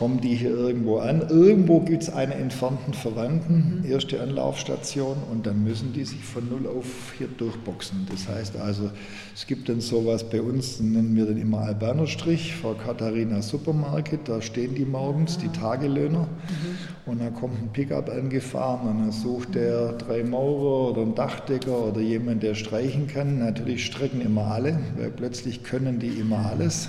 kommen 0.00 0.18
die 0.22 0.34
hier 0.34 0.52
irgendwo 0.52 0.96
an. 0.96 1.20
Irgendwo 1.28 1.80
gibt 1.80 2.04
es 2.04 2.08
einen 2.08 2.32
entfernten 2.32 2.94
Verwandten, 2.94 3.82
mhm. 3.82 3.92
erste 3.92 4.18
Anlaufstation, 4.18 5.18
und 5.30 5.46
dann 5.46 5.62
müssen 5.62 5.92
die 5.92 6.06
sich 6.06 6.24
von 6.24 6.48
null 6.48 6.66
auf 6.66 7.12
hier 7.18 7.28
durchboxen. 7.28 8.08
Das 8.10 8.26
heißt 8.26 8.56
also, 8.56 8.90
es 9.34 9.46
gibt 9.46 9.68
dann 9.68 9.82
sowas 9.82 10.24
bei 10.24 10.40
uns, 10.40 10.80
nennen 10.80 11.14
wir 11.16 11.26
den 11.26 11.36
immer 11.36 11.58
Albanerstrich, 11.58 12.56
Frau 12.56 12.72
Katharina 12.72 13.42
Supermarket, 13.42 14.20
da 14.26 14.40
stehen 14.40 14.74
die 14.74 14.86
morgens, 14.86 15.36
die 15.36 15.48
ah. 15.48 15.60
Tagelöhner, 15.60 16.20
mhm. 16.20 17.10
und 17.12 17.20
dann 17.20 17.34
kommt 17.34 17.60
ein 17.62 17.68
Pickup 17.70 18.08
angefahren 18.08 18.88
und 18.88 18.98
dann 19.00 19.12
sucht 19.12 19.54
der 19.54 19.92
drei 19.92 20.24
Maurer 20.24 20.92
oder 20.92 21.02
einen 21.02 21.14
Dachdecker 21.14 21.88
oder 21.88 22.00
jemand, 22.00 22.42
der 22.42 22.54
streichen 22.54 23.06
kann. 23.06 23.40
Natürlich 23.40 23.84
strecken 23.84 24.22
immer 24.22 24.46
alle, 24.46 24.78
weil 24.96 25.10
plötzlich 25.10 25.62
können 25.62 25.98
die 25.98 26.08
immer 26.08 26.46
alles. 26.50 26.88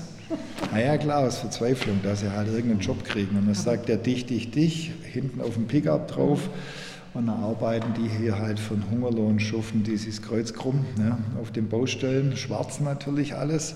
Naja, 0.72 0.98
klar, 0.98 1.28
aus 1.28 1.40
Verzweiflung, 1.40 2.00
dass 2.04 2.22
sie 2.22 2.32
halt 2.32 2.48
irgendeinen 2.48 2.80
Job 2.80 3.04
kriegen. 3.04 3.38
Und 3.38 3.46
dann 3.48 3.56
sagt 3.56 3.90
der 3.90 3.98
dich, 3.98 4.26
dich, 4.26 4.52
dich, 4.52 4.92
hinten 5.12 5.42
auf 5.42 5.56
dem 5.56 5.68
Pickup 5.68 6.08
drauf. 6.08 6.50
Und 7.14 7.28
dann 7.28 7.44
arbeiten 7.44 7.94
die 7.98 8.08
hier 8.08 8.40
halt 8.40 8.60
von 8.60 8.84
Hungerlohn, 8.90 9.40
schuften 9.40 9.84
dieses 9.84 10.22
Kreuz 10.22 10.54
krumm 10.54 10.86
ja, 10.98 11.18
auf 11.42 11.52
den 11.52 11.68
Baustellen, 11.68 12.38
schwarz 12.38 12.80
natürlich 12.80 13.36
alles. 13.36 13.76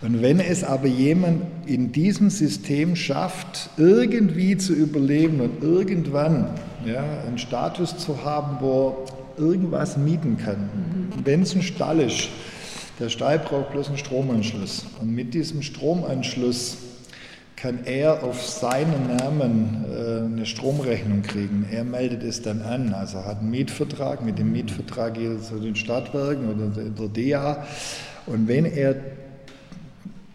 Und 0.00 0.22
wenn 0.22 0.40
es 0.40 0.64
aber 0.64 0.86
jemand 0.86 1.42
in 1.66 1.92
diesem 1.92 2.30
System 2.30 2.96
schafft, 2.96 3.70
irgendwie 3.76 4.56
zu 4.56 4.72
überleben 4.72 5.40
und 5.40 5.62
irgendwann 5.62 6.48
ja, 6.86 7.04
einen 7.26 7.38
Status 7.38 7.98
zu 7.98 8.24
haben, 8.24 8.58
wo 8.60 9.06
er 9.36 9.42
irgendwas 9.42 9.98
mieten 9.98 10.38
kann, 10.38 10.56
mhm. 10.56 11.24
wenn 11.24 11.42
es 11.42 11.54
ein 11.54 11.62
Stall 11.62 12.00
ist, 12.00 12.28
der 12.98 13.08
Stall 13.08 13.38
braucht 13.38 13.72
bloß 13.72 13.88
einen 13.88 13.98
Stromanschluss. 13.98 14.86
Und 15.00 15.14
mit 15.14 15.34
diesem 15.34 15.62
Stromanschluss 15.62 16.78
kann 17.56 17.84
er 17.84 18.22
auf 18.22 18.42
seinen 18.42 19.16
Namen 19.16 19.84
äh, 19.88 20.24
eine 20.24 20.46
Stromrechnung 20.46 21.22
kriegen. 21.22 21.66
Er 21.70 21.84
meldet 21.84 22.22
es 22.22 22.42
dann 22.42 22.62
an. 22.62 22.92
Also 22.92 23.18
er 23.18 23.24
hat 23.24 23.40
einen 23.40 23.50
Mietvertrag. 23.50 24.24
Mit 24.24 24.38
dem 24.38 24.52
Mietvertrag 24.52 25.14
geht 25.14 25.30
er 25.30 25.40
zu 25.40 25.58
den 25.58 25.74
Stadtwerken 25.74 26.48
oder 26.48 26.68
der 26.68 27.08
DEA. 27.08 27.66
Und 28.26 28.46
wenn 28.48 28.66
er 28.66 28.96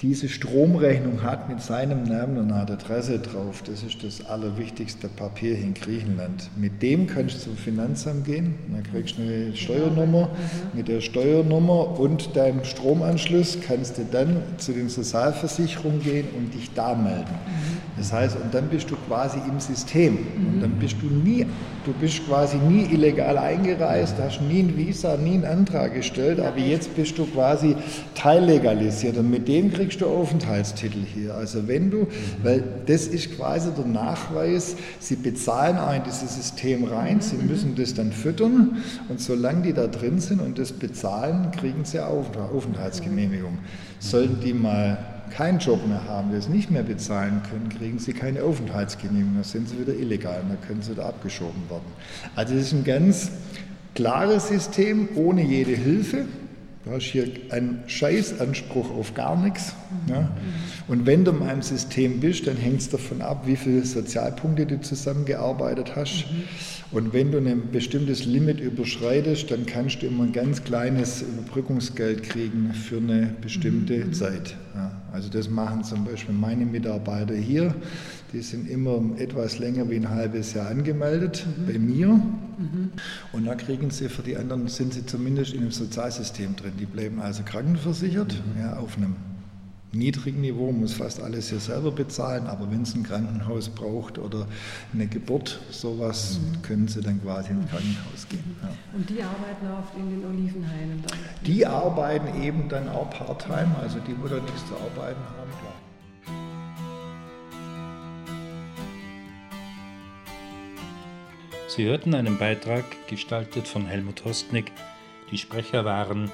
diese 0.02 0.30
Stromrechnung 0.30 1.22
hat 1.22 1.48
mit 1.48 1.62
seinem 1.62 2.04
Namen 2.04 2.40
und 2.40 2.52
einer 2.52 2.72
Adresse 2.72 3.20
drauf. 3.20 3.62
Das 3.64 3.84
ist 3.84 4.04
das 4.04 4.26
allerwichtigste 4.26 5.08
Papier 5.08 5.56
in 5.56 5.76
Griechenland. 5.76 6.50
Mit 6.58 6.82
dem 6.82 7.06
kannst 7.06 7.36
du 7.36 7.40
zum 7.40 7.58
Finanzamt 7.58 8.26
gehen, 8.26 8.56
dann 8.72 8.82
kriegst 8.82 9.20
du 9.20 9.22
eine 9.22 9.56
Steuernummer. 9.56 10.30
Mhm. 10.30 10.78
Mit 10.78 10.88
der 10.88 11.02
Steuernummer 11.02 12.00
und 12.00 12.36
deinem 12.36 12.64
Stromanschluss 12.64 13.60
kannst 13.62 14.00
du 14.00 14.06
dann 14.12 14.42
zu 14.58 14.72
den 14.72 14.90
Sozialversicherungen 14.90 16.02
gehen 16.02 16.28
und 16.36 16.52
dich 16.54 16.74
da 16.74 16.96
melden. 16.96 17.36
Mhm. 17.46 17.82
Das 17.98 18.14
heißt, 18.14 18.38
und 18.42 18.54
dann 18.54 18.68
bist 18.70 18.90
du 18.90 18.96
quasi 19.08 19.38
im 19.48 19.60
System. 19.60 20.18
Und 20.36 20.62
dann 20.62 20.72
bist 20.80 20.96
du 21.02 21.08
nie, 21.08 21.46
du 21.86 21.94
bist 21.94 22.26
quasi 22.26 22.58
nie 22.58 22.86
illegal 22.92 23.38
eingereist, 23.38 24.16
hast 24.20 24.42
nie 24.42 24.62
ein 24.62 24.76
Visa, 24.78 25.18
nie 25.18 25.34
einen 25.34 25.46
Antrag 25.46 25.94
gestellt, 25.94 26.40
aber 26.40 26.58
jetzt 26.58 26.96
bist 26.96 27.18
du 27.18 27.26
quasi 27.26 27.76
teillegalisiert. 28.16 29.18
Und 29.18 29.30
mit 29.30 29.48
dem 29.48 29.72
kriegst 29.72 29.91
kriegst 29.92 30.02
du 30.02 30.08
Aufenthaltstitel 30.08 31.00
hier. 31.04 31.36
Also 31.36 31.68
wenn 31.68 31.92
du, 31.92 32.08
weil 32.44 32.64
das 32.86 33.08
ist 33.08 33.36
quasi 33.36 33.72
der 33.72 33.86
Nachweis, 33.86 34.78
sie 35.02 35.18
bezahlen 35.18 35.78
auch 35.78 35.94
in 35.94 36.04
dieses 36.04 36.34
System 36.36 36.86
rein, 36.86 37.20
sie 37.20 37.36
müssen 37.36 37.76
das 37.76 37.94
dann 37.94 38.14
füttern 38.14 38.84
und 39.10 39.20
solange 39.20 39.64
die 39.64 39.74
da 39.74 39.88
drin 39.88 40.22
sind 40.22 40.40
und 40.40 40.58
das 40.58 40.72
bezahlen, 40.72 41.52
kriegen 41.52 41.84
sie 41.84 42.00
Aufenthaltsgenehmigung. 42.00 43.58
Sollten 44.00 44.40
die 44.40 44.54
mal 44.54 44.98
keinen 45.30 45.60
Job 45.60 45.86
mehr 45.86 46.06
haben, 46.08 46.32
das 46.32 46.48
nicht 46.48 46.72
mehr 46.72 46.84
bezahlen 46.84 47.42
können, 47.50 47.68
kriegen 47.68 48.00
sie 48.00 48.14
keine 48.14 48.44
Aufenthaltsgenehmigung, 48.44 49.36
dann 49.36 49.44
sind 49.44 49.68
sie 49.68 49.78
wieder 49.78 49.94
illegal 49.94 50.40
und 50.42 50.50
dann 50.52 50.62
können 50.66 50.82
sie 50.82 50.96
da 50.96 51.08
abgeschoben 51.08 51.70
werden. 51.70 51.92
Also 52.38 52.54
das 52.54 52.64
ist 52.64 52.74
ein 52.74 52.86
ganz 52.86 53.30
klares 53.94 54.48
System 54.48 55.10
ohne 55.16 55.44
jede 55.44 55.72
Hilfe. 55.72 56.26
Du 56.84 56.90
hast 56.92 57.04
hier 57.04 57.28
einen 57.52 57.84
Scheißanspruch 57.86 58.90
auf 58.90 59.14
gar 59.14 59.40
nichts. 59.40 59.76
Ja? 60.08 60.32
Und 60.88 61.06
wenn 61.06 61.24
du 61.24 61.32
in 61.32 61.44
einem 61.44 61.62
System 61.62 62.20
bist, 62.20 62.48
dann 62.48 62.58
hängt 62.58 62.82
es 62.82 62.90
davon 62.90 63.22
ab, 63.22 63.44
wie 63.46 63.56
viele 63.56 63.86
Sozialpunkte 63.86 64.66
du 64.66 64.82
zusammengearbeitet 64.82 65.96
hast. 65.96 66.26
Und 66.92 67.14
wenn 67.14 67.32
du 67.32 67.38
ein 67.38 67.72
bestimmtes 67.72 68.26
Limit 68.26 68.60
überschreitest, 68.60 69.52
dann 69.52 69.68
kannst 69.68 70.02
du 70.02 70.08
immer 70.08 70.24
ein 70.24 70.34
ganz 70.34 70.64
kleines 70.64 71.22
Überbrückungsgeld 71.22 72.24
kriegen 72.24 72.74
für 72.74 72.98
eine 72.98 73.36
bestimmte 73.42 74.06
mhm. 74.06 74.14
Zeit. 74.14 74.56
Ja? 74.74 74.92
Also 75.14 75.30
das 75.30 75.50
machen 75.50 75.84
zum 75.84 76.04
Beispiel 76.04 76.34
meine 76.34 76.66
Mitarbeiter 76.66 77.36
hier. 77.36 77.76
Die 78.34 78.42
sind 78.42 78.70
immer 78.70 79.02
etwas 79.18 79.60
länger 79.60 79.90
wie 79.90 79.98
ein 79.98 80.10
halbes 80.10 80.54
Jahr 80.54 80.70
angemeldet 80.70 81.46
mhm. 81.46 81.66
bei 81.66 81.80
mir. 81.80 82.08
Mhm. 82.08 82.92
Und 83.34 83.46
da 83.46 83.56
kriegen 83.56 83.90
sie 83.90 84.08
für 84.10 84.22
die 84.22 84.38
anderen, 84.38 84.68
sind 84.68 84.94
sie 84.94 85.06
zumindest 85.06 85.54
in 85.54 85.62
einem 85.62 85.72
Sozialsystem 85.72 86.56
drin. 86.56 86.74
Die 86.80 86.86
bleiben 86.86 87.20
also 87.20 87.44
krankenversichert 87.44 88.34
mhm. 88.34 88.62
ja, 88.62 88.78
auf 88.78 88.98
einem 88.98 89.16
niedrigen 89.94 90.42
Niveau, 90.42 90.72
muss 90.72 90.94
fast 90.94 91.22
alles 91.22 91.50
hier 91.50 91.60
selber 91.60 91.92
bezahlen, 91.92 92.48
aber 92.48 92.72
wenn 92.72 92.84
es 92.84 92.96
ein 92.96 93.04
Krankenhaus 93.04 93.70
braucht 93.70 94.18
oder 94.18 94.48
eine 94.94 95.08
Geburt, 95.08 95.60
sowas, 95.70 96.40
mhm. 96.40 96.62
können 96.62 96.88
sie 96.88 97.02
dann 97.02 97.22
quasi 97.22 97.52
ins 97.52 97.70
Krankenhaus 97.70 98.28
gehen. 98.30 98.56
Ja. 98.62 98.70
Und 98.94 99.10
die 99.10 99.22
arbeiten 99.22 99.68
auch 99.68 99.98
in 99.98 100.10
den 100.10 100.26
Olivenhainen 100.26 101.04
dann? 101.06 101.20
Die 101.46 101.66
arbeiten 101.66 102.42
eben 102.42 102.70
dann 102.70 102.88
auch 102.88 103.10
part-time, 103.10 103.76
also 103.82 104.00
die, 104.00 104.16
wo 104.22 104.28
da 104.28 104.36
nichts 104.36 104.66
zu 104.68 104.76
arbeiten 104.76 105.20
haben, 105.20 105.52
klar. 105.60 105.71
Sie 111.74 111.86
hörten 111.86 112.14
einen 112.16 112.38
Beitrag 112.38 112.84
gestaltet 113.08 113.66
von 113.66 113.86
Helmut 113.86 114.26
Hostnick. 114.26 114.74
Die 115.32 115.38
Sprecher 115.38 115.86
waren 115.86 116.30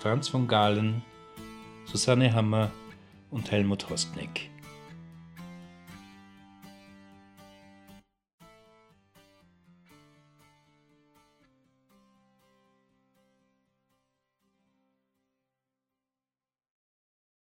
Franz 0.00 0.26
von 0.26 0.48
Galen, 0.48 1.02
Susanne 1.84 2.34
Hammer 2.34 2.72
und 3.30 3.52
Helmut 3.52 3.88
Hostnick. 3.88 4.50